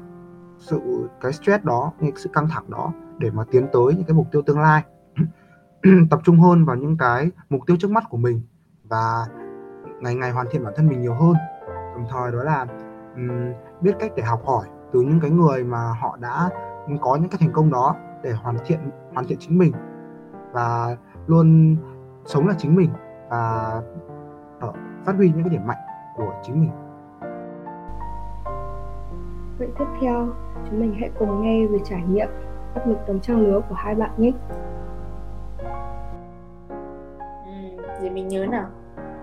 sự 0.59 1.09
cái 1.21 1.33
stress 1.33 1.65
đó 1.65 1.93
những 2.01 2.17
sự 2.17 2.31
căng 2.33 2.49
thẳng 2.49 2.71
đó 2.71 2.93
để 3.19 3.31
mà 3.31 3.45
tiến 3.51 3.67
tới 3.73 3.95
những 3.95 4.05
cái 4.07 4.15
mục 4.15 4.27
tiêu 4.33 4.43
tương 4.43 4.61
lai. 4.61 4.83
Tập 6.11 6.21
trung 6.25 6.41
hơn 6.41 6.65
vào 6.65 6.77
những 6.77 6.97
cái 6.97 7.31
mục 7.51 7.61
tiêu 7.67 7.77
trước 7.81 7.91
mắt 7.91 8.05
của 8.09 8.17
mình 8.17 8.41
và 8.85 9.27
ngày 10.01 10.15
ngày 10.15 10.31
hoàn 10.31 10.47
thiện 10.51 10.65
bản 10.65 10.73
thân 10.77 10.89
mình 10.89 11.01
nhiều 11.01 11.15
hơn. 11.15 11.35
Đồng 11.95 12.07
thời 12.11 12.33
đó 12.33 12.43
là 12.43 12.67
um, 13.17 13.53
biết 13.81 13.93
cách 13.99 14.13
để 14.17 14.23
học 14.23 14.43
hỏi 14.45 14.67
từ 14.93 15.01
những 15.01 15.21
cái 15.21 15.31
người 15.31 15.65
mà 15.65 15.93
họ 16.01 16.17
đã 16.21 16.51
có 17.01 17.17
những 17.17 17.29
cái 17.31 17.39
thành 17.41 17.53
công 17.53 17.71
đó 17.71 17.97
để 18.23 18.33
hoàn 18.33 18.57
thiện 18.67 18.79
hoàn 19.15 19.27
thiện 19.27 19.39
chính 19.41 19.59
mình 19.59 19.73
và 20.53 20.97
luôn 21.27 21.77
sống 22.25 22.49
là 22.49 22.55
chính 22.59 22.77
mình 22.77 22.91
và 23.31 23.83
ở 24.61 24.73
phát 25.05 25.17
huy 25.17 25.29
những 25.29 25.43
cái 25.43 25.51
điểm 25.51 25.67
mạnh 25.67 25.79
của 26.17 26.33
chính 26.43 26.61
mình. 26.61 26.71
Vậy 29.59 29.69
tiếp 29.79 29.85
theo 30.01 30.27
chúng 30.71 30.81
mình 30.81 30.95
hãy 31.01 31.11
cùng 31.19 31.43
nghe 31.43 31.67
về 31.67 31.79
trải 31.85 32.03
nghiệm 32.09 32.29
áp 32.75 32.87
lực 32.87 32.99
đồng 33.09 33.21
trang 33.21 33.41
lứa 33.41 33.61
của 33.69 33.75
hai 33.75 33.95
bạn 33.95 34.11
nhé. 34.17 34.33
Ừ, 37.47 37.83
để 38.03 38.11
mình 38.11 38.29
nhớ 38.29 38.47
nào. 38.47 38.67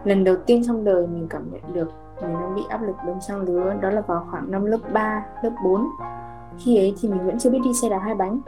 Lần 0.03 0.23
đầu 0.23 0.35
tiên 0.45 0.61
trong 0.67 0.83
đời 0.83 1.07
mình 1.07 1.27
cảm 1.29 1.51
nhận 1.51 1.73
được 1.73 1.91
mình 2.21 2.33
đang 2.33 2.55
bị 2.55 2.61
áp 2.69 2.81
lực 2.81 2.95
đồng 3.07 3.19
trang 3.19 3.41
lứa 3.41 3.73
đó 3.81 3.89
là 3.89 4.01
vào 4.01 4.27
khoảng 4.31 4.51
năm 4.51 4.65
lớp 4.65 4.77
3, 4.93 5.25
lớp 5.41 5.51
4 5.63 5.85
khi 6.57 6.77
ấy 6.77 6.95
thì 7.01 7.09
mình 7.09 7.25
vẫn 7.25 7.39
chưa 7.39 7.49
biết 7.49 7.59
đi 7.63 7.73
xe 7.73 7.89
đạp 7.89 7.99
hai 7.99 8.15
bánh. 8.15 8.39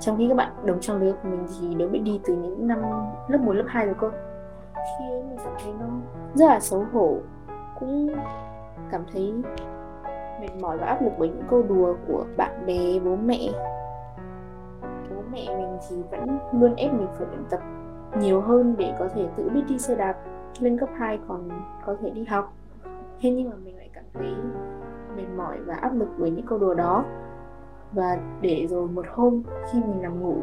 Trong 0.00 0.16
khi 0.18 0.28
các 0.28 0.34
bạn 0.34 0.52
đồng 0.64 0.80
trang 0.80 0.96
lứa 0.96 1.12
của 1.12 1.28
mình 1.28 1.46
thì 1.60 1.74
đã 1.74 1.86
biết 1.86 1.98
đi 1.98 2.20
từ 2.24 2.34
những 2.34 2.68
năm 2.68 2.78
lớp 3.28 3.38
1, 3.38 3.52
lớp 3.52 3.64
2 3.68 3.86
rồi 3.86 3.94
cơ. 4.00 4.10
Khi 4.74 5.04
ấy 5.10 5.22
mình 5.22 5.38
cảm 5.44 5.52
thấy 5.64 5.72
nó 5.80 5.86
rất 6.34 6.46
là 6.46 6.60
xấu 6.60 6.86
hổ 6.92 7.16
cũng 7.80 8.14
cảm 8.90 9.04
thấy 9.12 9.34
mệt 10.40 10.60
mỏi 10.60 10.78
và 10.78 10.86
áp 10.86 11.02
lực 11.02 11.12
bởi 11.18 11.28
những 11.28 11.44
câu 11.50 11.62
đùa 11.62 11.94
của 12.08 12.24
bạn 12.36 12.66
bè 12.66 12.98
bố 13.04 13.16
mẹ. 13.16 13.48
Bố 14.82 15.22
mẹ 15.32 15.56
mình 15.56 15.78
thì 15.88 15.96
vẫn 16.10 16.38
luôn 16.52 16.74
ép 16.76 16.92
mình 16.92 17.08
phải 17.18 17.26
luyện 17.30 17.44
tập 17.50 17.60
nhiều 18.18 18.40
hơn 18.40 18.74
để 18.78 18.94
có 18.98 19.08
thể 19.14 19.28
tự 19.36 19.48
biết 19.48 19.62
đi 19.68 19.78
xe 19.78 19.94
đạp 19.94 20.14
lên 20.58 20.78
cấp 20.78 20.88
2 20.98 21.18
còn 21.28 21.48
có 21.86 21.96
thể 22.00 22.10
đi 22.10 22.24
học 22.24 22.52
thế 23.24 23.30
nhưng 23.30 23.50
mà 23.50 23.56
mình 23.64 23.76
lại 23.76 23.90
cảm 23.92 24.04
thấy 24.14 24.34
mệt 25.16 25.28
mỏi 25.36 25.58
và 25.66 25.74
áp 25.74 25.94
lực 25.94 26.08
với 26.18 26.30
những 26.30 26.46
câu 26.46 26.58
đùa 26.58 26.74
đó. 26.74 27.04
Và 27.92 28.18
để 28.40 28.66
rồi 28.70 28.88
một 28.88 29.06
hôm 29.10 29.42
khi 29.72 29.80
mình 29.80 30.02
nằm 30.02 30.20
ngủ 30.20 30.36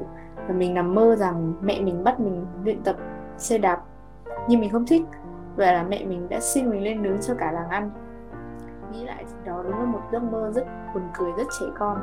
và 0.48 0.54
mình 0.54 0.74
nằm 0.74 0.96
mơ 0.96 1.16
rằng 1.16 1.54
mẹ 1.62 1.82
mình 1.82 2.04
bắt 2.04 2.20
mình 2.20 2.46
luyện 2.64 2.84
tập 2.84 2.96
xe 3.38 3.58
đạp 3.58 3.84
nhưng 4.48 4.60
mình 4.60 4.70
không 4.70 4.86
thích 4.86 5.02
và 5.56 5.72
là 5.72 5.84
mẹ 5.84 6.06
mình 6.06 6.30
đã 6.30 6.40
xin 6.40 6.70
mình 6.70 6.84
lên 6.84 7.04
nướng 7.04 7.22
cho 7.22 7.34
cả 7.38 7.52
làng 7.52 7.70
ăn. 7.70 7.92
Nghĩ 8.92 9.06
lại 9.06 9.26
thì 9.28 9.36
đó 9.46 9.64
đúng 9.64 9.80
là 9.80 9.86
một 9.86 10.02
giấc 10.12 10.24
mơ 10.24 10.52
rất 10.52 10.68
buồn 10.94 11.04
cười, 11.18 11.32
rất 11.38 11.48
trẻ 11.60 11.66
con. 11.80 11.98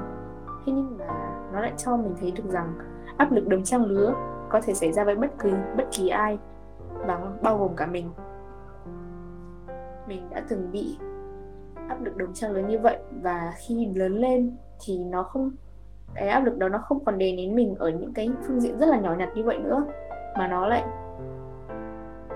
Thế 0.66 0.72
nhưng 0.72 0.98
mà 0.98 1.06
nó 1.52 1.60
lại 1.60 1.72
cho 1.76 1.96
mình 1.96 2.14
thấy 2.20 2.30
được 2.30 2.48
rằng 2.48 2.74
áp 3.16 3.32
lực 3.32 3.48
đồng 3.48 3.64
trang 3.64 3.84
lứa 3.84 4.14
có 4.48 4.60
thể 4.60 4.74
xảy 4.74 4.92
ra 4.92 5.04
với 5.04 5.16
bất 5.16 5.30
cứ, 5.38 5.52
bất 5.76 5.84
kỳ 5.90 6.08
ai 6.08 6.38
và 7.06 7.20
bao 7.42 7.58
gồm 7.58 7.76
cả 7.76 7.86
mình 7.86 8.10
mình 10.08 10.30
đã 10.30 10.42
từng 10.48 10.72
bị 10.72 10.98
áp 11.88 12.02
lực 12.02 12.16
đồng 12.16 12.34
trang 12.34 12.52
lớn 12.52 12.68
như 12.68 12.78
vậy. 12.78 12.98
Và 13.22 13.52
khi 13.56 13.88
lớn 13.94 14.16
lên 14.16 14.56
thì 14.84 14.98
nó 14.98 15.22
không, 15.22 15.50
cái 16.14 16.28
áp 16.28 16.40
lực 16.40 16.58
đó 16.58 16.68
nó 16.68 16.78
không 16.78 17.04
còn 17.04 17.18
đè 17.18 17.32
nén 17.36 17.54
mình 17.54 17.74
ở 17.78 17.90
những 17.90 18.12
cái 18.12 18.30
phương 18.46 18.60
diện 18.60 18.78
rất 18.78 18.86
là 18.86 18.98
nhỏ 18.98 19.14
nhặt 19.18 19.28
như 19.34 19.44
vậy 19.44 19.58
nữa. 19.58 19.84
Mà 20.38 20.48
nó 20.48 20.66
lại 20.66 20.84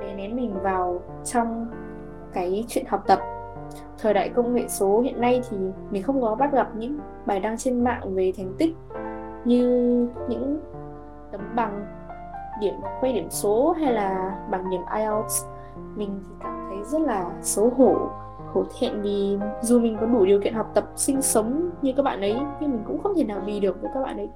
đè 0.01 0.15
nén 0.15 0.37
mình 0.37 0.55
vào 0.63 1.01
trong 1.25 1.71
cái 2.33 2.65
chuyện 2.69 2.85
học 2.89 3.05
tập. 3.07 3.21
Thời 3.99 4.15
đại 4.15 4.29
công 4.29 4.55
nghệ 4.55 4.69
số 4.69 5.01
hiện 5.01 5.21
nay 5.21 5.43
thì 5.51 5.57
mình 5.91 6.03
không 6.03 6.21
có 6.21 6.35
bắt 6.35 6.53
gặp 6.53 6.71
những 6.77 6.99
bài 7.27 7.41
đăng 7.41 7.57
trên 7.57 7.85
mạng 7.85 8.15
về 8.15 8.33
thành 8.37 8.55
tích 8.59 8.75
như 9.45 9.63
những 10.29 10.61
tấm 11.33 11.41
bằng, 11.55 11.87
điểm 12.61 12.75
quay 13.01 13.13
điểm 13.13 13.31
số 13.31 13.73
hay 13.73 13.93
là 13.93 14.39
bằng 14.51 14.71
điểm 14.71 14.81
IELTS. 14.97 15.45
Mình 15.97 16.21
thì 16.25 16.35
cảm 16.41 16.52
thấy 16.83 16.91
rất 16.91 17.07
là 17.07 17.31
xấu 17.41 17.71
hổ 17.77 17.95
hổ 18.53 18.65
thẹn 18.81 19.03
vì 19.03 19.39
dù 19.61 19.81
mình 19.81 19.97
có 20.01 20.07
đủ 20.07 20.25
điều 20.25 20.41
kiện 20.41 20.55
học 20.55 20.71
tập, 20.75 20.85
sinh 20.97 21.23
sống 21.23 21.71
như 21.83 21.93
các 21.97 22.03
bạn 22.03 22.21
ấy, 22.21 22.37
nhưng 22.61 22.71
mình 22.71 22.85
cũng 22.87 23.03
không 23.03 23.15
thể 23.17 23.25
nào 23.25 23.41
bì 23.47 23.61
được 23.61 23.83
với 23.83 23.91
các 23.95 24.01
bạn 24.01 24.17
ấy. 24.17 24.29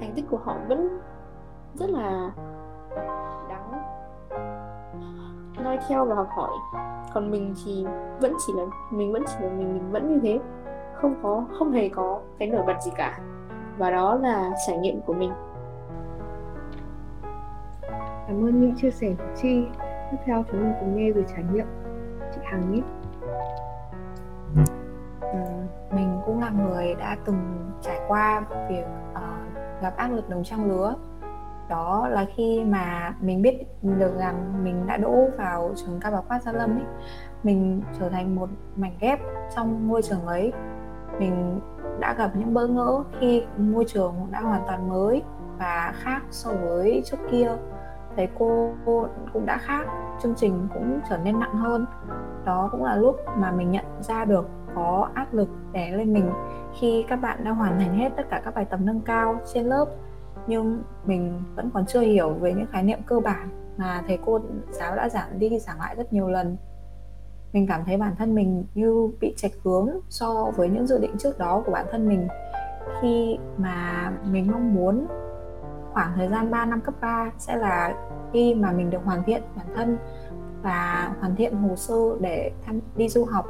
Thành 0.00 0.12
tích 0.14 0.24
của 0.30 0.38
họ 0.44 0.56
vẫn 0.68 1.00
rất 1.74 1.90
là 1.90 2.30
đáng 3.48 3.72
noi 5.64 5.78
theo 5.88 6.04
và 6.04 6.14
học 6.14 6.28
hỏi. 6.36 6.50
Còn 7.14 7.30
mình 7.30 7.54
thì 7.64 7.86
vẫn 8.20 8.32
chỉ 8.46 8.52
là, 8.56 8.64
mình 8.90 9.12
vẫn 9.12 9.22
chỉ 9.26 9.34
là 9.40 9.50
mình 9.50 9.72
mình 9.74 9.90
vẫn 9.90 10.08
như 10.08 10.20
thế. 10.22 10.38
Không 10.94 11.14
có, 11.22 11.44
không 11.58 11.72
hề 11.72 11.88
có 11.88 12.20
cái 12.38 12.48
nổi 12.48 12.62
bật 12.66 12.82
gì 12.84 12.90
cả. 12.96 13.20
Và 13.78 13.90
đó 13.90 14.14
là 14.14 14.50
trải 14.66 14.78
nghiệm 14.78 15.00
của 15.00 15.12
mình. 15.12 15.32
Cảm 18.26 18.44
ơn 18.44 18.60
những 18.60 18.74
chia 18.76 18.90
sẻ 18.90 19.14
của 19.18 19.24
chi 19.36 19.66
tiếp 20.10 20.16
theo 20.24 20.44
chúng 20.50 20.62
mình 20.62 20.72
cùng 20.80 20.96
nghe 20.96 21.12
về 21.12 21.22
trải 21.28 21.44
nghiệm. 21.52 21.66
Chị 22.34 22.40
hằng 22.44 22.72
nhé. 22.72 22.82
Ừ, 25.20 25.38
mình 25.90 26.20
cũng 26.26 26.40
là 26.40 26.50
người 26.50 26.94
đã 26.94 27.16
từng 27.24 27.70
trải 27.82 28.00
qua 28.08 28.42
việc 28.68 28.84
uh, 29.12 29.82
gặp 29.82 29.96
áp 29.96 30.08
lực 30.08 30.28
đồng 30.28 30.44
trang 30.44 30.64
lứa. 30.64 30.94
Đó 31.68 32.08
là 32.10 32.26
khi 32.36 32.64
mà 32.64 33.14
mình 33.20 33.42
biết 33.42 33.66
được 33.82 34.18
rằng 34.18 34.64
mình 34.64 34.86
đã 34.86 34.96
đỗ 34.96 35.28
vào 35.38 35.72
trường 35.76 36.00
cao 36.00 36.12
bảo 36.12 36.24
quát 36.28 36.42
gia 36.42 36.52
lâm 36.52 36.76
ấy 36.76 36.84
mình 37.42 37.82
trở 37.98 38.08
thành 38.08 38.34
một 38.34 38.48
mảnh 38.76 38.96
ghép 39.00 39.20
trong 39.56 39.88
môi 39.88 40.02
trường 40.02 40.26
ấy. 40.26 40.52
Mình 41.18 41.60
đã 42.00 42.14
gặp 42.14 42.30
những 42.34 42.54
bỡ 42.54 42.66
ngỡ 42.66 43.02
khi 43.20 43.42
môi 43.56 43.84
trường 43.88 44.14
đã 44.30 44.40
hoàn 44.40 44.62
toàn 44.66 44.88
mới 44.88 45.22
và 45.58 45.92
khác 45.96 46.22
so 46.30 46.50
với 46.50 47.02
trước 47.04 47.18
kia 47.30 47.56
thấy 48.18 48.28
cô 48.38 48.70
cũng 49.32 49.46
đã 49.46 49.58
khác, 49.58 49.86
chương 50.22 50.34
trình 50.36 50.68
cũng 50.74 51.00
trở 51.10 51.18
nên 51.18 51.40
nặng 51.40 51.54
hơn. 51.54 51.86
Đó 52.44 52.68
cũng 52.72 52.84
là 52.84 52.96
lúc 52.96 53.16
mà 53.36 53.52
mình 53.52 53.70
nhận 53.70 53.84
ra 54.00 54.24
được 54.24 54.48
có 54.74 55.08
áp 55.14 55.34
lực 55.34 55.48
đè 55.72 55.90
lên 55.90 56.12
mình 56.12 56.30
khi 56.80 57.04
các 57.08 57.16
bạn 57.16 57.44
đã 57.44 57.50
hoàn 57.50 57.78
thành 57.78 57.98
hết 57.98 58.12
tất 58.16 58.22
cả 58.30 58.40
các 58.44 58.54
bài 58.54 58.64
tập 58.64 58.80
nâng 58.82 59.00
cao 59.00 59.40
trên 59.54 59.66
lớp. 59.66 59.84
Nhưng 60.46 60.82
mình 61.04 61.42
vẫn 61.56 61.70
còn 61.74 61.86
chưa 61.86 62.00
hiểu 62.00 62.30
về 62.30 62.54
những 62.54 62.66
khái 62.72 62.82
niệm 62.82 62.98
cơ 63.06 63.20
bản 63.20 63.48
mà 63.76 64.02
thầy 64.06 64.18
cô 64.26 64.40
giáo 64.70 64.96
đã 64.96 65.08
giảng 65.08 65.38
đi 65.38 65.58
giảng 65.58 65.80
lại 65.80 65.94
rất 65.96 66.12
nhiều 66.12 66.28
lần. 66.28 66.56
Mình 67.52 67.66
cảm 67.68 67.84
thấy 67.84 67.96
bản 67.96 68.14
thân 68.18 68.34
mình 68.34 68.64
như 68.74 69.10
bị 69.20 69.34
chạch 69.36 69.52
hướng 69.64 69.88
so 70.08 70.50
với 70.56 70.68
những 70.68 70.86
dự 70.86 70.98
định 70.98 71.18
trước 71.18 71.38
đó 71.38 71.62
của 71.66 71.72
bản 71.72 71.86
thân 71.90 72.08
mình. 72.08 72.28
Khi 73.00 73.38
mà 73.56 74.10
mình 74.24 74.52
mong 74.52 74.74
muốn 74.74 75.06
khoảng 75.92 76.12
thời 76.16 76.28
gian 76.28 76.50
3 76.50 76.64
năm 76.64 76.80
cấp 76.80 76.94
3 77.00 77.30
sẽ 77.38 77.56
là 77.56 77.94
khi 78.32 78.54
mà 78.54 78.72
mình 78.72 78.90
được 78.90 79.04
hoàn 79.04 79.22
thiện 79.22 79.42
bản 79.56 79.66
thân 79.76 79.98
và 80.62 81.12
hoàn 81.20 81.36
thiện 81.36 81.56
hồ 81.56 81.76
sơ 81.76 81.94
để 82.20 82.50
tham 82.66 82.80
đi 82.96 83.08
du 83.08 83.24
học. 83.24 83.46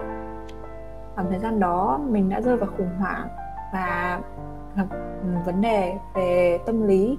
Khoảng 1.15 1.31
thời 1.31 1.39
gian 1.39 1.61
đó 1.61 2.01
mình 2.09 2.29
đã 2.29 2.41
rơi 2.41 2.57
vào 2.57 2.69
khủng 2.77 2.97
hoảng 2.99 3.29
và 3.73 4.21
gặp 4.77 4.87
vấn 5.47 5.61
đề 5.61 5.95
về 6.15 6.59
tâm 6.67 6.87
lý. 6.87 7.19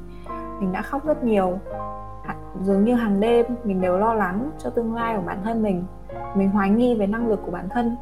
Mình 0.59 0.71
đã 0.71 0.81
khóc 0.81 1.05
rất 1.05 1.23
nhiều. 1.23 1.57
Dường 2.61 2.85
như 2.85 2.95
hàng 2.95 3.19
đêm 3.19 3.45
mình 3.63 3.81
đều 3.81 3.97
lo 3.97 4.13
lắng 4.13 4.51
cho 4.57 4.69
tương 4.69 4.95
lai 4.95 5.15
của 5.15 5.23
bản 5.25 5.37
thân 5.43 5.63
mình. 5.63 5.83
Mình 6.35 6.49
hoài 6.49 6.69
nghi 6.69 6.95
về 6.95 7.07
năng 7.07 7.27
lực 7.27 7.39
của 7.45 7.51
bản 7.51 7.69
thân. 7.69 7.95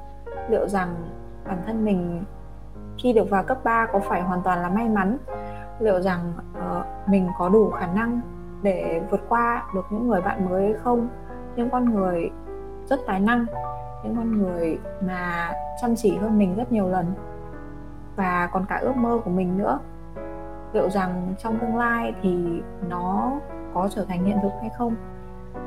Liệu 0.49 0.67
rằng 0.67 0.95
bản 1.47 1.61
thân 1.65 1.85
mình 1.85 2.23
khi 2.97 3.13
được 3.13 3.29
vào 3.29 3.43
cấp 3.43 3.63
3 3.63 3.87
có 3.93 3.99
phải 3.99 4.21
hoàn 4.21 4.41
toàn 4.41 4.61
là 4.61 4.69
may 4.69 4.89
mắn? 4.89 5.17
Liệu 5.79 6.01
rằng 6.01 6.33
uh, 6.57 7.09
mình 7.09 7.29
có 7.37 7.49
đủ 7.49 7.69
khả 7.69 7.87
năng 7.87 8.21
để 8.61 9.01
vượt 9.11 9.21
qua 9.29 9.63
được 9.75 9.85
những 9.89 10.07
người 10.07 10.21
bạn 10.21 10.49
mới 10.49 10.63
hay 10.63 10.73
không. 10.73 11.07
Những 11.55 11.69
con 11.69 11.95
người 11.95 12.31
rất 12.85 12.99
tài 13.07 13.19
năng, 13.19 13.45
những 14.03 14.15
con 14.15 14.37
người 14.37 14.79
mà 15.01 15.51
chăm 15.81 15.95
chỉ 15.95 16.17
hơn 16.17 16.37
mình 16.37 16.55
rất 16.55 16.71
nhiều 16.71 16.87
lần. 16.87 17.05
Và 18.15 18.49
còn 18.53 18.65
cả 18.69 18.75
ước 18.75 18.95
mơ 18.95 19.19
của 19.25 19.31
mình 19.31 19.57
nữa. 19.57 19.79
Liệu 20.73 20.89
rằng 20.89 21.33
trong 21.37 21.59
tương 21.59 21.77
lai 21.77 22.13
thì 22.21 22.61
nó 22.89 23.31
có 23.73 23.87
trở 23.91 24.05
thành 24.05 24.25
hiện 24.25 24.37
thực 24.41 24.51
hay 24.61 24.69
không? 24.77 24.95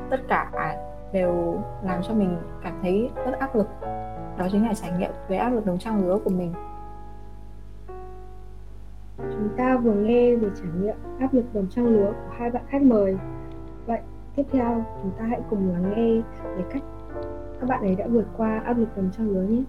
Tất 0.09 0.19
cả 0.27 0.75
đều 1.11 1.59
làm 1.83 2.01
cho 2.01 2.13
mình 2.13 2.37
cảm 2.63 2.73
thấy 2.81 3.11
rất 3.25 3.39
áp 3.39 3.55
lực. 3.55 3.67
Đó 4.37 4.47
chính 4.51 4.67
là 4.67 4.73
trải 4.73 4.91
nghiệm 4.97 5.11
về 5.27 5.37
áp 5.37 5.49
lực 5.49 5.65
đồng 5.65 5.79
trang 5.79 6.01
lứa 6.01 6.19
của 6.23 6.29
mình 6.29 6.53
chúng 9.17 9.49
ta 9.57 9.77
vừa 9.77 9.93
nghe 9.93 10.35
về 10.35 10.49
trải 10.55 10.67
nghiệm 10.81 10.95
áp 11.19 11.33
lực 11.33 11.45
đồng 11.53 11.67
trang 11.69 11.85
lứa 11.85 12.11
của 12.11 12.35
hai 12.37 12.51
bạn 12.51 12.63
khách 12.67 12.81
mời. 12.81 13.17
Vậy, 13.85 13.99
tiếp 14.35 14.43
theo, 14.51 14.85
chúng 15.01 15.11
ta 15.19 15.25
hãy 15.25 15.41
cùng 15.49 15.71
lắng 15.73 15.93
nghe 15.95 16.21
về 16.55 16.63
cách 16.73 16.83
các 17.61 17.69
bạn 17.69 17.81
ấy 17.81 17.95
đã 17.95 18.07
vượt 18.07 18.25
qua 18.37 18.61
áp 18.65 18.77
lực 18.77 18.97
đồng 18.97 19.09
trang 19.17 19.29
lứa 19.29 19.41
nhé. 19.41 19.63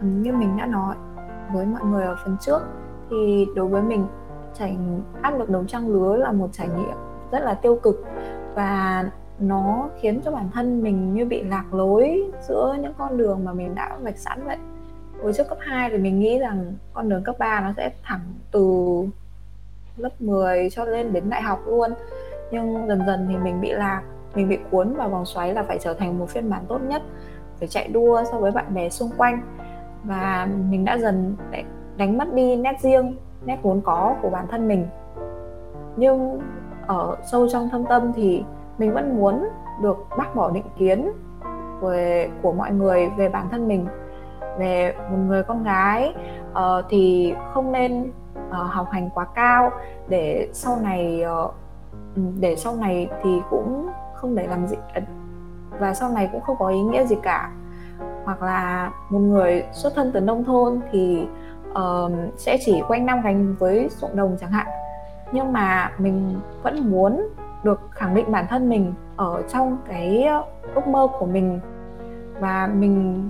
Ừ, 0.00 0.06
như 0.06 0.32
mình 0.32 0.56
đã 0.56 0.66
nói, 0.66 0.96
với 1.52 1.66
mọi 1.66 1.84
người 1.84 2.04
ở 2.04 2.16
phần 2.24 2.36
trước, 2.40 2.62
thì 3.10 3.46
đối 3.56 3.68
với 3.68 3.82
mình, 3.82 4.06
trải 4.54 4.78
áp 5.22 5.38
lực 5.38 5.50
đồng 5.50 5.66
trang 5.66 5.88
lứa 5.88 6.16
là 6.16 6.32
một 6.32 6.48
trải 6.52 6.68
nghiệm 6.68 6.96
rất 7.30 7.38
là 7.38 7.54
tiêu 7.54 7.78
cực. 7.82 8.04
Và 8.54 9.04
nó 9.38 9.88
khiến 10.00 10.20
cho 10.24 10.30
bản 10.30 10.50
thân 10.54 10.82
mình 10.82 11.14
như 11.14 11.24
bị 11.24 11.42
lạc 11.42 11.74
lối 11.74 12.30
giữa 12.48 12.76
những 12.80 12.92
con 12.98 13.16
đường 13.16 13.44
mà 13.44 13.52
mình 13.52 13.74
đã 13.74 13.96
vạch 14.00 14.18
sẵn 14.18 14.44
vậy. 14.44 14.56
Hồi 15.22 15.32
trước 15.32 15.48
cấp 15.48 15.58
2 15.60 15.90
thì 15.90 15.98
mình 15.98 16.18
nghĩ 16.18 16.38
rằng 16.38 16.72
con 16.92 17.08
đường 17.08 17.24
cấp 17.24 17.36
3 17.38 17.60
nó 17.60 17.72
sẽ 17.76 17.90
thẳng 18.02 18.20
từ 18.52 18.68
lớp 19.96 20.20
10 20.20 20.70
cho 20.70 20.84
lên 20.84 21.12
đến 21.12 21.30
đại 21.30 21.42
học 21.42 21.60
luôn. 21.66 21.90
Nhưng 22.50 22.88
dần 22.88 23.02
dần 23.06 23.26
thì 23.28 23.36
mình 23.36 23.60
bị 23.60 23.72
lạc, 23.72 24.02
mình 24.34 24.48
bị 24.48 24.58
cuốn 24.70 24.94
vào 24.94 25.08
vòng 25.08 25.24
xoáy 25.24 25.54
là 25.54 25.62
phải 25.62 25.78
trở 25.78 25.94
thành 25.94 26.18
một 26.18 26.28
phiên 26.28 26.50
bản 26.50 26.64
tốt 26.68 26.78
nhất, 26.78 27.02
phải 27.58 27.68
chạy 27.68 27.88
đua 27.88 28.24
so 28.32 28.38
với 28.38 28.50
bạn 28.50 28.74
bè 28.74 28.88
xung 28.88 29.10
quanh. 29.16 29.40
Và 30.04 30.48
mình 30.70 30.84
đã 30.84 30.98
dần 30.98 31.36
đánh 31.96 32.18
mất 32.18 32.34
đi 32.34 32.56
nét 32.56 32.76
riêng, 32.80 33.16
nét 33.46 33.58
vốn 33.62 33.80
có 33.80 34.16
của 34.22 34.30
bản 34.30 34.46
thân 34.50 34.68
mình. 34.68 34.86
Nhưng 35.96 36.40
ở 36.86 37.16
sâu 37.30 37.48
trong 37.48 37.68
thâm 37.68 37.84
tâm 37.84 38.12
thì 38.12 38.44
mình 38.78 38.94
vẫn 38.94 39.16
muốn 39.16 39.48
được 39.82 40.06
bác 40.18 40.34
bỏ 40.34 40.50
định 40.50 40.66
kiến 40.78 41.12
về 41.80 42.30
của 42.42 42.52
mọi 42.52 42.70
người 42.70 43.10
về 43.16 43.28
bản 43.28 43.48
thân 43.50 43.68
mình 43.68 43.86
về 44.58 44.94
một 45.10 45.18
người 45.26 45.42
con 45.42 45.62
gái 45.62 46.14
uh, 46.50 46.84
thì 46.88 47.34
không 47.54 47.72
nên 47.72 48.12
uh, 48.48 48.54
học 48.54 48.88
hành 48.90 49.10
quá 49.10 49.26
cao 49.34 49.70
để 50.08 50.48
sau 50.52 50.76
này 50.76 51.22
uh, 51.44 51.54
để 52.40 52.56
sau 52.56 52.76
này 52.76 53.08
thì 53.22 53.40
cũng 53.50 53.90
không 54.14 54.34
để 54.34 54.46
làm 54.46 54.66
gì 54.66 54.76
và 55.78 55.94
sau 55.94 56.10
này 56.10 56.28
cũng 56.32 56.40
không 56.40 56.56
có 56.58 56.68
ý 56.68 56.82
nghĩa 56.82 57.04
gì 57.04 57.16
cả. 57.22 57.50
Hoặc 58.24 58.42
là 58.42 58.90
một 59.10 59.18
người 59.18 59.64
xuất 59.72 59.94
thân 59.94 60.10
từ 60.14 60.20
nông 60.20 60.44
thôn 60.44 60.80
thì 60.92 61.26
uh, 61.70 62.12
sẽ 62.36 62.58
chỉ 62.64 62.82
quanh 62.88 63.06
năm 63.06 63.20
gánh 63.24 63.54
với 63.58 63.88
ruộng 63.90 64.16
đồng 64.16 64.36
chẳng 64.40 64.50
hạn. 64.50 64.66
Nhưng 65.32 65.52
mà 65.52 65.92
mình 65.98 66.40
vẫn 66.62 66.90
muốn 66.90 67.28
được 67.62 67.88
khẳng 67.90 68.14
định 68.14 68.32
bản 68.32 68.46
thân 68.48 68.68
mình 68.68 68.94
ở 69.16 69.42
trong 69.48 69.78
cái 69.88 70.22
ờ, 70.22 70.44
ước 70.74 70.86
mơ 70.86 71.08
của 71.18 71.26
mình. 71.26 71.60
Và 72.40 72.66
mình 72.66 73.28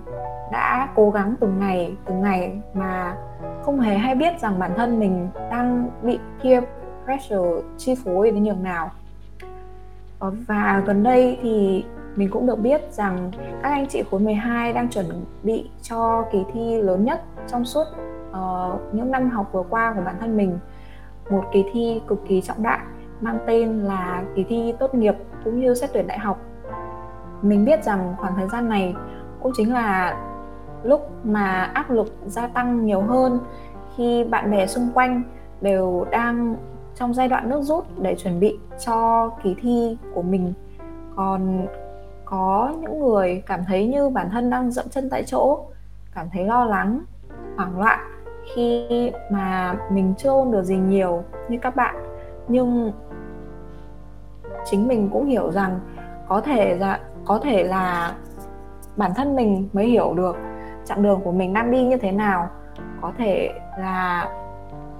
đã 0.53 0.89
cố 0.95 1.11
gắng 1.11 1.35
từng 1.41 1.59
ngày 1.59 1.97
từng 2.05 2.23
ngày 2.23 2.61
mà 2.75 3.17
không 3.63 3.81
hề 3.81 3.97
hay 3.99 4.15
biết 4.15 4.41
rằng 4.41 4.59
bản 4.59 4.71
thân 4.77 4.99
mình 4.99 5.29
đang 5.51 5.91
bị 6.03 6.19
peer 6.43 6.65
pressure 7.05 7.63
chi 7.77 7.95
phối 8.05 8.31
đến 8.31 8.45
nhường 8.45 8.63
nào. 8.63 8.91
Ờ, 10.19 10.33
và 10.47 10.83
gần 10.87 11.03
đây 11.03 11.39
thì 11.43 11.85
mình 12.17 12.31
cũng 12.31 12.47
được 12.47 12.59
biết 12.59 12.81
rằng 12.91 13.31
các 13.63 13.71
anh 13.71 13.87
chị 13.87 14.03
khối 14.11 14.21
12 14.21 14.73
đang 14.73 14.89
chuẩn 14.89 15.07
bị 15.43 15.71
cho 15.83 16.25
kỳ 16.33 16.45
thi 16.53 16.83
lớn 16.83 17.05
nhất 17.05 17.23
trong 17.47 17.65
suốt 17.65 17.85
uh, 18.31 18.95
những 18.95 19.11
năm 19.11 19.31
học 19.31 19.49
vừa 19.53 19.63
qua 19.71 19.93
của 19.97 20.03
bản 20.05 20.17
thân 20.21 20.37
mình. 20.37 20.59
Một 21.31 21.45
kỳ 21.53 21.65
thi 21.73 22.01
cực 22.09 22.19
kỳ 22.29 22.41
trọng 22.41 22.63
đại 22.63 22.79
mang 23.21 23.39
tên 23.47 23.79
là 23.79 24.23
kỳ 24.35 24.45
thi 24.49 24.75
tốt 24.79 24.95
nghiệp 24.95 25.15
cũng 25.45 25.61
như 25.61 25.75
xét 25.75 25.91
tuyển 25.93 26.07
đại 26.07 26.19
học. 26.19 26.41
Mình 27.43 27.65
biết 27.65 27.85
rằng 27.85 28.15
khoảng 28.19 28.35
thời 28.37 28.49
gian 28.49 28.69
này 28.69 28.95
cũng 29.43 29.53
chính 29.57 29.73
là 29.73 30.17
lúc 30.83 31.11
mà 31.25 31.71
áp 31.75 31.91
lực 31.91 32.15
gia 32.27 32.47
tăng 32.47 32.87
nhiều 32.87 33.01
hơn 33.01 33.41
khi 33.97 34.25
bạn 34.25 34.51
bè 34.51 34.67
xung 34.67 34.89
quanh 34.95 35.23
đều 35.61 36.07
đang 36.11 36.57
trong 36.95 37.15
giai 37.15 37.29
đoạn 37.29 37.49
nước 37.49 37.63
rút 37.63 37.85
để 37.99 38.15
chuẩn 38.15 38.41
bị 38.41 38.59
cho 38.87 39.31
kỳ 39.43 39.57
thi 39.61 39.99
của 40.15 40.23
mình. 40.23 40.53
Còn 41.17 41.67
có 42.25 42.73
những 42.81 43.01
người 43.01 43.43
cảm 43.47 43.61
thấy 43.65 43.87
như 43.87 44.09
bản 44.09 44.31
thân 44.31 44.51
đang 44.51 44.71
dậm 44.71 44.89
chân 44.89 45.11
tại 45.11 45.23
chỗ, 45.27 45.67
cảm 46.15 46.27
thấy 46.33 46.45
lo 46.45 46.65
lắng, 46.65 47.01
hoảng 47.57 47.81
loạn 47.81 47.99
khi 48.55 49.13
mà 49.31 49.77
mình 49.91 50.15
chưa 50.19 50.31
ôn 50.31 50.51
được 50.51 50.63
gì 50.63 50.77
nhiều 50.77 51.23
như 51.49 51.59
các 51.63 51.77
bạn 51.77 52.16
nhưng 52.49 52.93
chính 54.65 54.89
mình 54.89 55.09
cũng 55.13 55.27
hiểu 55.27 55.53
rằng 55.53 55.81
có 56.29 56.41
thể 56.41 56.77
là, 56.77 57.01
có 57.25 57.39
thể 57.43 57.65
là 57.65 58.15
bản 58.97 59.15
thân 59.15 59.37
mình 59.37 59.69
mới 59.73 59.87
hiểu 59.87 60.15
được 60.15 60.37
chặng 60.85 61.03
đường 61.03 61.21
của 61.25 61.33
mình 61.33 61.55
đang 61.55 61.71
đi 61.71 61.85
như 61.85 61.97
thế 61.97 62.13
nào. 62.13 62.49
Có 63.03 63.13
thể 63.19 63.51
là 63.79 64.29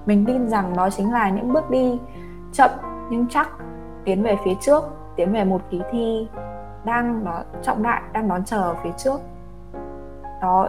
mình 0.07 0.25
tin 0.27 0.49
rằng 0.49 0.77
đó 0.77 0.91
chính 0.91 1.13
là 1.13 1.31
những 1.31 1.53
bước 1.53 1.71
đi 1.71 2.01
chậm 2.53 2.71
nhưng 3.11 3.27
chắc 3.31 3.49
tiến 4.05 4.23
về 4.23 4.37
phía 4.45 4.55
trước, 4.61 4.85
tiến 5.17 5.33
về 5.33 5.45
một 5.45 5.61
kỳ 5.71 5.83
thi 5.91 6.29
đang 6.85 7.25
nó 7.25 7.43
trọng 7.63 7.83
đại, 7.83 8.03
đang 8.13 8.29
đón 8.29 8.45
chờ 8.45 8.75
phía 8.83 8.93
trước. 8.97 9.21
Đó, 10.43 10.69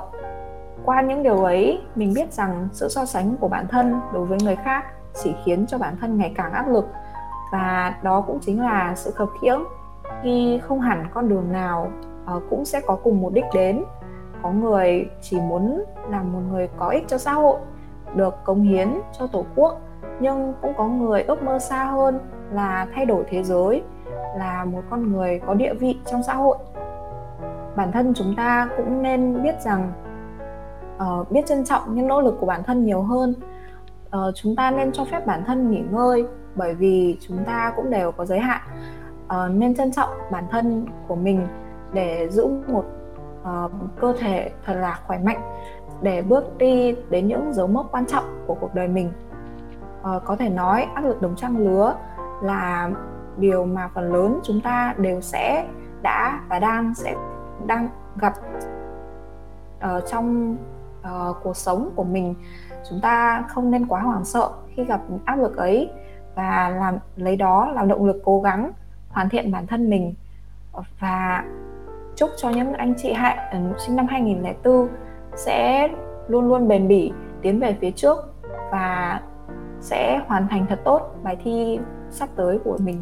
qua 0.85 1.01
những 1.01 1.23
điều 1.23 1.43
ấy, 1.43 1.81
mình 1.95 2.13
biết 2.15 2.33
rằng 2.33 2.67
sự 2.71 2.87
so 2.89 3.05
sánh 3.05 3.35
của 3.37 3.47
bản 3.47 3.67
thân 3.67 4.01
đối 4.13 4.25
với 4.25 4.37
người 4.43 4.55
khác 4.55 4.85
chỉ 5.23 5.35
khiến 5.45 5.65
cho 5.67 5.77
bản 5.77 5.95
thân 6.01 6.17
ngày 6.17 6.33
càng 6.35 6.53
áp 6.53 6.67
lực. 6.69 6.87
Và 7.51 7.95
đó 8.03 8.21
cũng 8.21 8.39
chính 8.41 8.61
là 8.61 8.93
sự 8.95 9.11
khập 9.11 9.29
khiễng. 9.41 9.63
Khi 10.23 10.59
không 10.63 10.81
hẳn 10.81 11.07
con 11.13 11.29
đường 11.29 11.51
nào 11.51 11.91
uh, 12.35 12.43
cũng 12.49 12.65
sẽ 12.65 12.81
có 12.81 12.97
cùng 13.03 13.21
một 13.21 13.33
đích 13.33 13.45
đến. 13.53 13.83
Có 14.41 14.51
người 14.51 15.09
chỉ 15.21 15.39
muốn 15.39 15.83
làm 16.09 16.33
một 16.33 16.39
người 16.51 16.69
có 16.77 16.89
ích 16.89 17.03
cho 17.07 17.17
xã 17.17 17.33
hội 17.33 17.59
được 18.15 18.43
cống 18.43 18.61
hiến 18.61 18.99
cho 19.19 19.27
tổ 19.27 19.45
quốc. 19.55 19.81
Nhưng 20.19 20.53
cũng 20.61 20.73
có 20.77 20.87
người 20.87 21.23
ước 21.23 21.43
mơ 21.43 21.59
xa 21.59 21.83
hơn 21.83 22.19
là 22.51 22.87
thay 22.95 23.05
đổi 23.05 23.23
thế 23.29 23.43
giới 23.43 23.83
là 24.37 24.65
một 24.65 24.81
con 24.89 25.11
người 25.11 25.41
có 25.47 25.53
địa 25.53 25.73
vị 25.73 25.97
trong 26.05 26.23
xã 26.23 26.33
hội. 26.33 26.57
Bản 27.75 27.91
thân 27.91 28.13
chúng 28.13 28.35
ta 28.37 28.69
cũng 28.77 29.01
nên 29.01 29.43
biết 29.43 29.61
rằng 29.61 29.91
uh, 30.95 31.31
biết 31.31 31.45
trân 31.45 31.65
trọng 31.65 31.95
những 31.95 32.07
nỗ 32.07 32.21
lực 32.21 32.37
của 32.39 32.45
bản 32.45 32.63
thân 32.63 32.85
nhiều 32.85 33.01
hơn 33.01 33.33
uh, 34.07 34.35
chúng 34.35 34.55
ta 34.55 34.71
nên 34.71 34.91
cho 34.91 35.05
phép 35.05 35.25
bản 35.25 35.43
thân 35.47 35.71
nghỉ 35.71 35.81
ngơi 35.91 36.25
bởi 36.55 36.75
vì 36.75 37.17
chúng 37.21 37.43
ta 37.45 37.73
cũng 37.75 37.89
đều 37.89 38.11
có 38.11 38.25
giới 38.25 38.39
hạn. 38.39 38.61
Uh, 39.25 39.51
nên 39.51 39.75
trân 39.75 39.91
trọng 39.91 40.09
bản 40.31 40.43
thân 40.51 40.85
của 41.07 41.15
mình 41.15 41.47
để 41.93 42.27
giữ 42.29 42.47
một 42.67 42.85
uh, 43.41 43.71
cơ 43.99 44.13
thể 44.19 44.51
thật 44.65 44.73
là 44.73 44.99
khỏe 45.07 45.19
mạnh 45.19 45.41
để 46.01 46.21
bước 46.21 46.57
đi 46.57 46.95
đến 47.09 47.27
những 47.27 47.53
dấu 47.53 47.67
mốc 47.67 47.91
quan 47.91 48.05
trọng 48.05 48.43
của 48.47 48.55
cuộc 48.55 48.75
đời 48.75 48.87
mình. 48.87 49.11
Uh, 49.99 50.23
có 50.25 50.35
thể 50.35 50.49
nói 50.49 50.87
áp 50.95 51.01
lực 51.01 51.21
đồng 51.21 51.35
trang 51.35 51.57
lứa 51.57 51.95
là 52.41 52.89
điều 53.37 53.65
mà 53.65 53.89
phần 53.93 54.13
lớn 54.13 54.39
chúng 54.43 54.61
ta 54.61 54.95
đều 54.97 55.21
sẽ 55.21 55.67
đã 56.01 56.41
và 56.49 56.59
đang 56.59 56.95
sẽ 56.95 57.15
đang 57.67 57.89
gặp 58.15 58.33
uh, 59.77 60.03
trong 60.07 60.57
uh, 61.01 61.37
cuộc 61.43 61.57
sống 61.57 61.89
của 61.95 62.03
mình 62.03 62.35
chúng 62.89 62.99
ta 63.01 63.45
không 63.47 63.71
nên 63.71 63.87
quá 63.87 64.01
hoảng 64.01 64.25
sợ 64.25 64.49
khi 64.75 64.83
gặp 64.83 65.01
áp 65.25 65.35
lực 65.35 65.57
ấy 65.57 65.89
và 66.35 66.69
làm 66.69 66.97
lấy 67.15 67.35
đó 67.35 67.71
làm 67.75 67.87
động 67.87 68.05
lực 68.05 68.21
cố 68.23 68.41
gắng 68.41 68.71
hoàn 69.09 69.29
thiện 69.29 69.51
bản 69.51 69.67
thân 69.67 69.89
mình. 69.89 70.13
Và 70.99 71.43
chúc 72.15 72.29
cho 72.37 72.49
những 72.49 72.73
anh 72.73 72.93
chị 72.97 73.13
hại 73.13 73.37
ờ, 73.51 73.59
sinh 73.77 73.95
năm 73.95 74.07
2004 74.07 74.87
sẽ 75.35 75.89
luôn 76.27 76.47
luôn 76.47 76.67
bền 76.67 76.87
bỉ 76.87 77.11
tiến 77.41 77.59
về 77.59 77.77
phía 77.81 77.91
trước 77.91 78.17
và 78.71 79.21
sẽ 79.79 80.21
hoàn 80.27 80.47
thành 80.47 80.65
thật 80.69 80.79
tốt 80.85 81.15
bài 81.23 81.37
thi 81.43 81.79
sắp 82.09 82.29
tới 82.35 82.59
của 82.63 82.77
mình. 82.79 83.01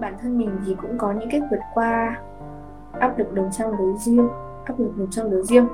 Bản 0.00 0.14
thân 0.20 0.38
mình 0.38 0.50
thì 0.66 0.76
cũng 0.82 0.98
có 0.98 1.12
những 1.12 1.30
cách 1.30 1.42
vượt 1.50 1.60
qua 1.74 2.20
áp 3.00 3.18
lực 3.18 3.32
đồng 3.32 3.50
trang 3.52 3.70
lứa 3.70 3.92
riêng 3.98 4.28
áp 4.66 4.80
lực 4.80 4.98
một 4.98 5.06
trong 5.10 5.30
đứa 5.30 5.42
riêng. 5.42 5.68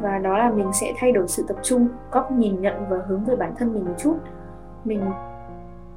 Và 0.00 0.18
đó 0.18 0.38
là 0.38 0.50
mình 0.50 0.72
sẽ 0.72 0.92
thay 0.96 1.12
đổi 1.12 1.28
sự 1.28 1.44
tập 1.48 1.56
trung, 1.62 1.88
góc 2.12 2.32
nhìn 2.32 2.60
nhận 2.60 2.74
và 2.90 2.98
hướng 3.06 3.24
về 3.24 3.36
bản 3.36 3.54
thân 3.56 3.74
mình 3.74 3.84
một 3.84 3.94
chút. 3.98 4.16
Mình 4.84 5.00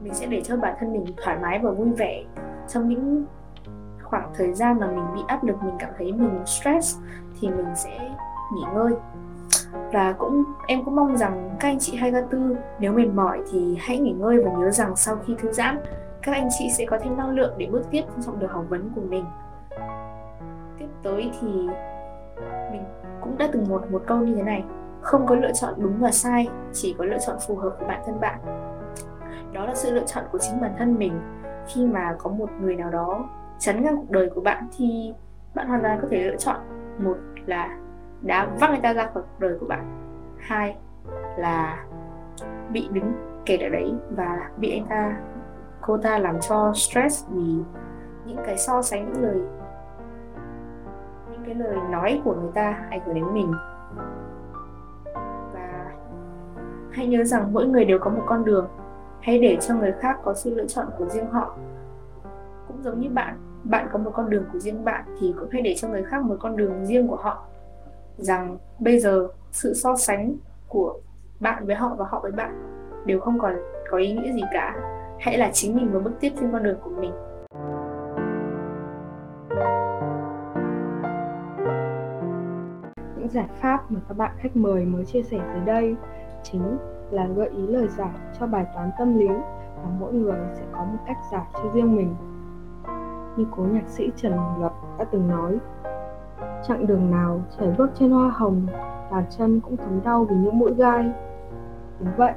mình 0.03 0.13
sẽ 0.13 0.25
để 0.25 0.41
cho 0.41 0.58
bản 0.58 0.75
thân 0.79 0.93
mình 0.93 1.05
thoải 1.23 1.38
mái 1.41 1.60
và 1.60 1.71
vui 1.71 1.89
vẻ. 1.89 2.23
Trong 2.67 2.89
những 2.89 3.25
khoảng 4.03 4.29
thời 4.34 4.53
gian 4.53 4.79
mà 4.79 4.88
mình 4.88 5.05
bị 5.15 5.21
áp 5.27 5.43
lực, 5.43 5.55
mình 5.63 5.75
cảm 5.79 5.89
thấy 5.97 6.12
mình 6.12 6.45
stress, 6.45 6.97
thì 7.39 7.49
mình 7.49 7.67
sẽ 7.75 8.10
nghỉ 8.53 8.62
ngơi. 8.73 8.93
Và 9.93 10.13
cũng, 10.17 10.43
em 10.67 10.86
cũng 10.86 10.95
mong 10.95 11.17
rằng 11.17 11.55
các 11.60 11.67
anh 11.67 11.79
chị 11.79 11.97
24 11.97 12.55
nếu 12.79 12.93
mệt 12.93 13.08
mỏi 13.08 13.41
thì 13.51 13.77
hãy 13.79 13.97
nghỉ 13.97 14.12
ngơi 14.12 14.43
và 14.43 14.51
nhớ 14.51 14.71
rằng 14.71 14.95
sau 14.95 15.15
khi 15.25 15.36
thư 15.39 15.51
giãn, 15.51 15.79
các 16.21 16.31
anh 16.31 16.49
chị 16.60 16.69
sẽ 16.73 16.86
có 16.86 16.97
thêm 17.01 17.17
năng 17.17 17.29
lượng 17.29 17.53
để 17.58 17.67
bước 17.71 17.84
tiếp 17.91 18.03
trong 18.25 18.39
đường 18.39 18.49
học 18.49 18.65
vấn 18.69 18.89
của 18.95 19.01
mình. 19.01 19.25
Tiếp 20.79 20.88
tới 21.03 21.31
thì 21.41 21.67
mình 22.73 22.83
cũng 23.21 23.38
đã 23.38 23.49
từng 23.51 23.69
một 23.69 23.91
một 23.91 24.03
câu 24.07 24.17
như 24.17 24.36
thế 24.36 24.43
này, 24.43 24.63
không 25.01 25.25
có 25.25 25.36
lựa 25.36 25.51
chọn 25.53 25.73
đúng 25.77 25.99
và 25.99 26.12
sai, 26.12 26.49
chỉ 26.73 26.95
có 26.97 27.05
lựa 27.05 27.17
chọn 27.27 27.38
phù 27.47 27.55
hợp 27.55 27.75
với 27.79 27.88
bản 27.88 28.01
thân 28.05 28.19
bạn. 28.19 28.39
Đó 29.53 29.65
là 29.65 29.75
sự 29.75 29.93
lựa 29.93 30.05
chọn 30.05 30.23
của 30.31 30.38
chính 30.38 30.62
bản 30.62 30.71
thân 30.77 30.95
mình. 30.97 31.21
Khi 31.67 31.86
mà 31.86 32.15
có 32.17 32.29
một 32.29 32.49
người 32.62 32.75
nào 32.75 32.89
đó 32.89 33.29
chắn 33.59 33.83
ngang 33.83 33.97
cuộc 33.97 34.12
đời 34.12 34.29
của 34.36 34.41
bạn 34.41 34.67
thì 34.77 35.13
bạn 35.55 35.67
hoàn 35.67 35.81
toàn 35.81 35.99
có 36.01 36.07
thể 36.12 36.23
lựa 36.23 36.38
chọn. 36.38 36.59
Một 36.99 37.17
là 37.45 37.77
đá 38.21 38.47
văng 38.59 38.71
người 38.71 38.79
ta 38.83 38.93
ra 38.93 39.03
khỏi 39.03 39.23
cuộc 39.23 39.39
đời 39.39 39.57
của 39.59 39.65
bạn. 39.65 40.13
Hai 40.38 40.77
là 41.38 41.86
bị 42.71 42.89
đứng 42.91 43.13
kẹt 43.45 43.59
ở 43.59 43.69
đấy 43.69 43.93
và 44.09 44.49
bị 44.57 44.71
anh 44.71 44.86
ta, 44.89 45.17
cô 45.81 45.97
ta 45.97 46.19
làm 46.19 46.39
cho 46.39 46.73
stress 46.75 47.27
vì 47.29 47.55
những 48.25 48.38
cái 48.45 48.57
so 48.57 48.81
sánh, 48.81 49.13
những 49.13 49.23
lời 49.23 49.41
cái 51.45 51.56
lời 51.56 51.77
nói 51.91 52.21
của 52.23 52.36
người 52.36 52.51
ta 52.53 52.88
ảnh 52.89 53.01
hưởng 53.06 53.15
đến 53.15 53.34
mình. 53.34 53.53
Và 55.53 55.91
hãy 56.91 57.08
nhớ 57.08 57.23
rằng 57.23 57.53
mỗi 57.53 57.65
người 57.67 57.86
đều 57.86 57.99
có 57.99 58.10
một 58.10 58.23
con 58.25 58.45
đường. 58.45 58.67
Hãy 59.21 59.39
để 59.39 59.58
cho 59.62 59.75
người 59.75 59.91
khác 59.91 60.19
có 60.23 60.34
sự 60.34 60.56
lựa 60.56 60.67
chọn 60.67 60.86
của 60.97 61.06
riêng 61.06 61.32
họ. 61.32 61.58
Cũng 62.67 62.84
giống 62.84 62.99
như 62.99 63.10
bạn 63.10 63.38
bạn 63.63 63.88
có 63.91 63.99
một 63.99 64.12
con 64.13 64.29
đường 64.29 64.45
của 64.53 64.60
riêng 64.60 64.86
bạn 64.86 65.03
thì 65.19 65.34
cũng 65.39 65.49
hãy 65.51 65.62
để 65.62 65.75
cho 65.77 65.88
người 65.88 66.03
khác 66.03 66.23
một 66.23 66.36
con 66.39 66.58
đường 66.58 66.86
riêng 66.86 67.08
của 67.08 67.15
họ. 67.15 67.45
Rằng 68.17 68.58
bây 68.79 68.99
giờ 68.99 69.27
sự 69.51 69.73
so 69.73 69.95
sánh 69.95 70.36
của 70.67 70.99
bạn 71.39 71.65
với 71.65 71.75
họ 71.75 71.95
và 71.97 72.06
họ 72.10 72.19
với 72.19 72.32
bạn 72.32 72.79
đều 73.06 73.19
không 73.19 73.39
còn 73.39 73.56
có 73.91 73.97
ý 73.97 74.13
nghĩa 74.13 74.34
gì 74.34 74.41
cả. 74.53 74.75
Hãy 75.19 75.38
là 75.38 75.49
chính 75.53 75.75
mình 75.75 75.89
và 75.93 75.99
bước 75.99 76.13
tiếp 76.19 76.32
trên 76.39 76.51
con 76.51 76.63
đường 76.63 76.77
của 76.84 76.89
mình. 76.89 77.12
Giải 83.34 83.48
pháp 83.62 83.91
mà 83.91 84.00
các 84.08 84.17
bạn 84.17 84.32
khách 84.38 84.56
mời 84.56 84.86
mới 84.86 85.06
chia 85.06 85.24
sẻ 85.24 85.38
dưới 85.54 85.65
đây 85.65 85.96
chính 86.43 86.78
là 87.12 87.28
gợi 87.28 87.50
ý 87.50 87.67
lời 87.67 87.88
giải 87.88 88.12
cho 88.39 88.48
bài 88.48 88.65
toán 88.74 88.91
tâm 89.00 89.17
lý 89.17 89.28
và 89.76 89.89
mỗi 90.00 90.13
người 90.13 90.39
sẽ 90.54 90.63
có 90.72 90.84
một 90.84 91.00
cách 91.08 91.17
giải 91.32 91.46
cho 91.54 91.72
riêng 91.74 91.96
mình. 91.96 92.15
Như 93.38 93.46
cố 93.56 93.63
nhạc 93.63 93.88
sĩ 93.88 94.12
Trần 94.15 94.34
Lập 94.60 94.74
đã 95.00 95.06
từng 95.12 95.28
nói, 95.28 95.58
chặng 96.67 96.88
đường 96.88 97.12
nào 97.12 97.41
chảy 97.58 97.74
bước 97.78 97.91
trên 98.00 98.12
hoa 98.12 98.30
hồng, 98.30 98.67
bàn 99.12 99.24
chân 99.38 99.60
cũng 99.60 99.78
thấm 99.78 100.02
đau 100.04 100.26
vì 100.30 100.36
những 100.36 100.60
mũi 100.60 100.74
gai. 100.74 101.12
Đúng 102.00 102.15
vậy, 102.17 102.34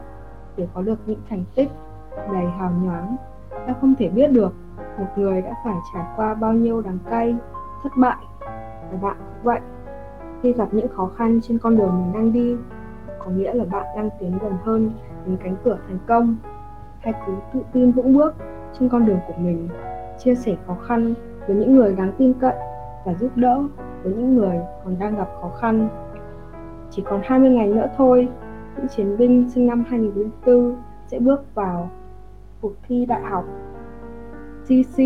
để 0.57 0.69
có 0.75 0.83
được 0.83 0.99
những 1.07 1.21
thành 1.29 1.45
tích 1.55 1.71
đầy 2.33 2.47
hào 2.47 2.71
nhoáng, 2.71 3.17
ta 3.51 3.75
không 3.81 3.95
thể 3.99 4.09
biết 4.09 4.33
được 4.33 4.53
một 4.99 5.07
người 5.17 5.43
đã 5.43 5.55
phải 5.65 5.77
trải 5.95 6.05
qua 6.17 6.35
bao 6.35 6.53
nhiêu 6.53 6.83
đắng 6.83 6.99
cay, 7.11 7.37
thất 7.83 7.93
bại. 7.97 8.17
Và 8.91 8.99
bạn 9.03 9.17
cũng 9.19 9.43
vậy 9.43 9.61
khi 10.43 10.53
gặp 10.53 10.69
những 10.73 10.89
khó 10.89 11.11
khăn 11.17 11.41
trên 11.43 11.59
con 11.59 11.77
đường 11.77 11.91
mình 12.03 12.13
đang 12.15 12.33
đi 12.33 12.57
có 13.19 13.31
nghĩa 13.31 13.55
là 13.55 13.65
bạn 13.65 13.87
đang 13.97 14.11
tiến 14.21 14.39
gần 14.43 14.53
hơn 14.65 14.91
đến 15.27 15.37
cánh 15.45 15.57
cửa 15.65 15.79
thành 15.89 15.99
công 16.07 16.37
hãy 16.99 17.15
cứ 17.27 17.33
tự 17.55 17.61
tin 17.73 17.93
vững 17.93 18.15
bước 18.15 18.35
trên 18.79 18.89
con 18.89 19.07
đường 19.07 19.19
của 19.27 19.35
mình 19.39 19.69
chia 20.19 20.35
sẻ 20.35 20.57
khó 20.67 20.77
khăn 20.87 21.15
với 21.47 21.57
những 21.57 21.77
người 21.77 21.95
đáng 21.95 22.13
tin 22.19 22.33
cậy 22.41 22.55
và 23.05 23.15
giúp 23.15 23.31
đỡ 23.37 23.63
với 24.03 24.13
những 24.13 24.37
người 24.37 24.59
còn 24.85 24.99
đang 24.99 25.17
gặp 25.17 25.29
khó 25.41 25.51
khăn. 25.61 25.89
Chỉ 26.91 27.03
còn 27.07 27.21
20 27.25 27.51
ngày 27.51 27.67
nữa 27.67 27.87
thôi, 27.97 28.29
những 28.77 28.89
chiến 28.89 29.17
binh 29.17 29.51
sinh 29.55 29.67
năm 29.67 29.85
2004 29.89 30.77
sẽ 31.07 31.19
bước 31.19 31.55
vào 31.55 31.91
cuộc 32.61 32.73
thi 32.89 33.07
đại 33.07 33.23
học. 33.23 33.45
CC 34.65 34.97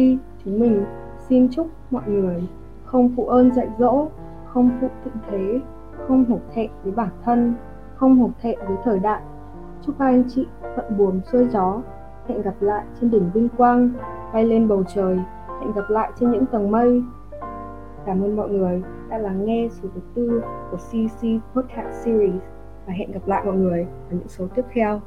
chúng 0.44 0.60
mình 0.60 0.84
xin 1.28 1.48
chúc 1.50 1.66
mọi 1.90 2.02
người 2.06 2.48
không 2.84 3.12
phụ 3.16 3.26
ơn 3.26 3.54
dạy 3.54 3.68
dỗ, 3.78 4.08
không 4.54 4.70
phụ 4.80 4.88
thịnh 5.04 5.14
thế, 5.30 5.60
không 6.08 6.24
hổ 6.24 6.38
thẹn 6.54 6.70
với 6.82 6.92
bản 6.92 7.08
thân, 7.24 7.54
không 7.96 8.18
hổ 8.18 8.30
thẹn 8.42 8.58
với 8.66 8.76
thời 8.84 8.98
đại. 8.98 9.22
Chúc 9.86 9.94
các 9.98 10.04
anh 10.04 10.24
chị 10.28 10.46
thuận 10.74 10.96
buồm 10.96 11.20
xuôi 11.32 11.46
gió, 11.48 11.82
hẹn 12.28 12.42
gặp 12.42 12.54
lại 12.60 12.84
trên 13.00 13.10
đỉnh 13.10 13.30
vinh 13.34 13.48
quang, 13.48 13.90
bay 14.32 14.44
lên 14.44 14.68
bầu 14.68 14.84
trời, 14.94 15.20
hẹn 15.60 15.72
gặp 15.72 15.90
lại 15.90 16.12
trên 16.20 16.30
những 16.30 16.46
tầng 16.46 16.70
mây. 16.70 17.02
Cảm 18.06 18.22
ơn 18.22 18.36
mọi 18.36 18.48
người 18.48 18.82
đã 19.08 19.18
lắng 19.18 19.44
nghe 19.44 19.68
số 19.70 19.88
thứ 19.94 20.00
tư 20.14 20.42
của 20.70 20.76
CC 20.76 21.26
Podcast 21.54 22.04
Series 22.04 22.42
và 22.86 22.92
hẹn 22.92 23.12
gặp 23.12 23.26
lại 23.26 23.42
mọi 23.44 23.56
người 23.56 23.86
ở 24.10 24.16
những 24.16 24.28
số 24.28 24.46
tiếp 24.54 24.64
theo. 24.72 25.00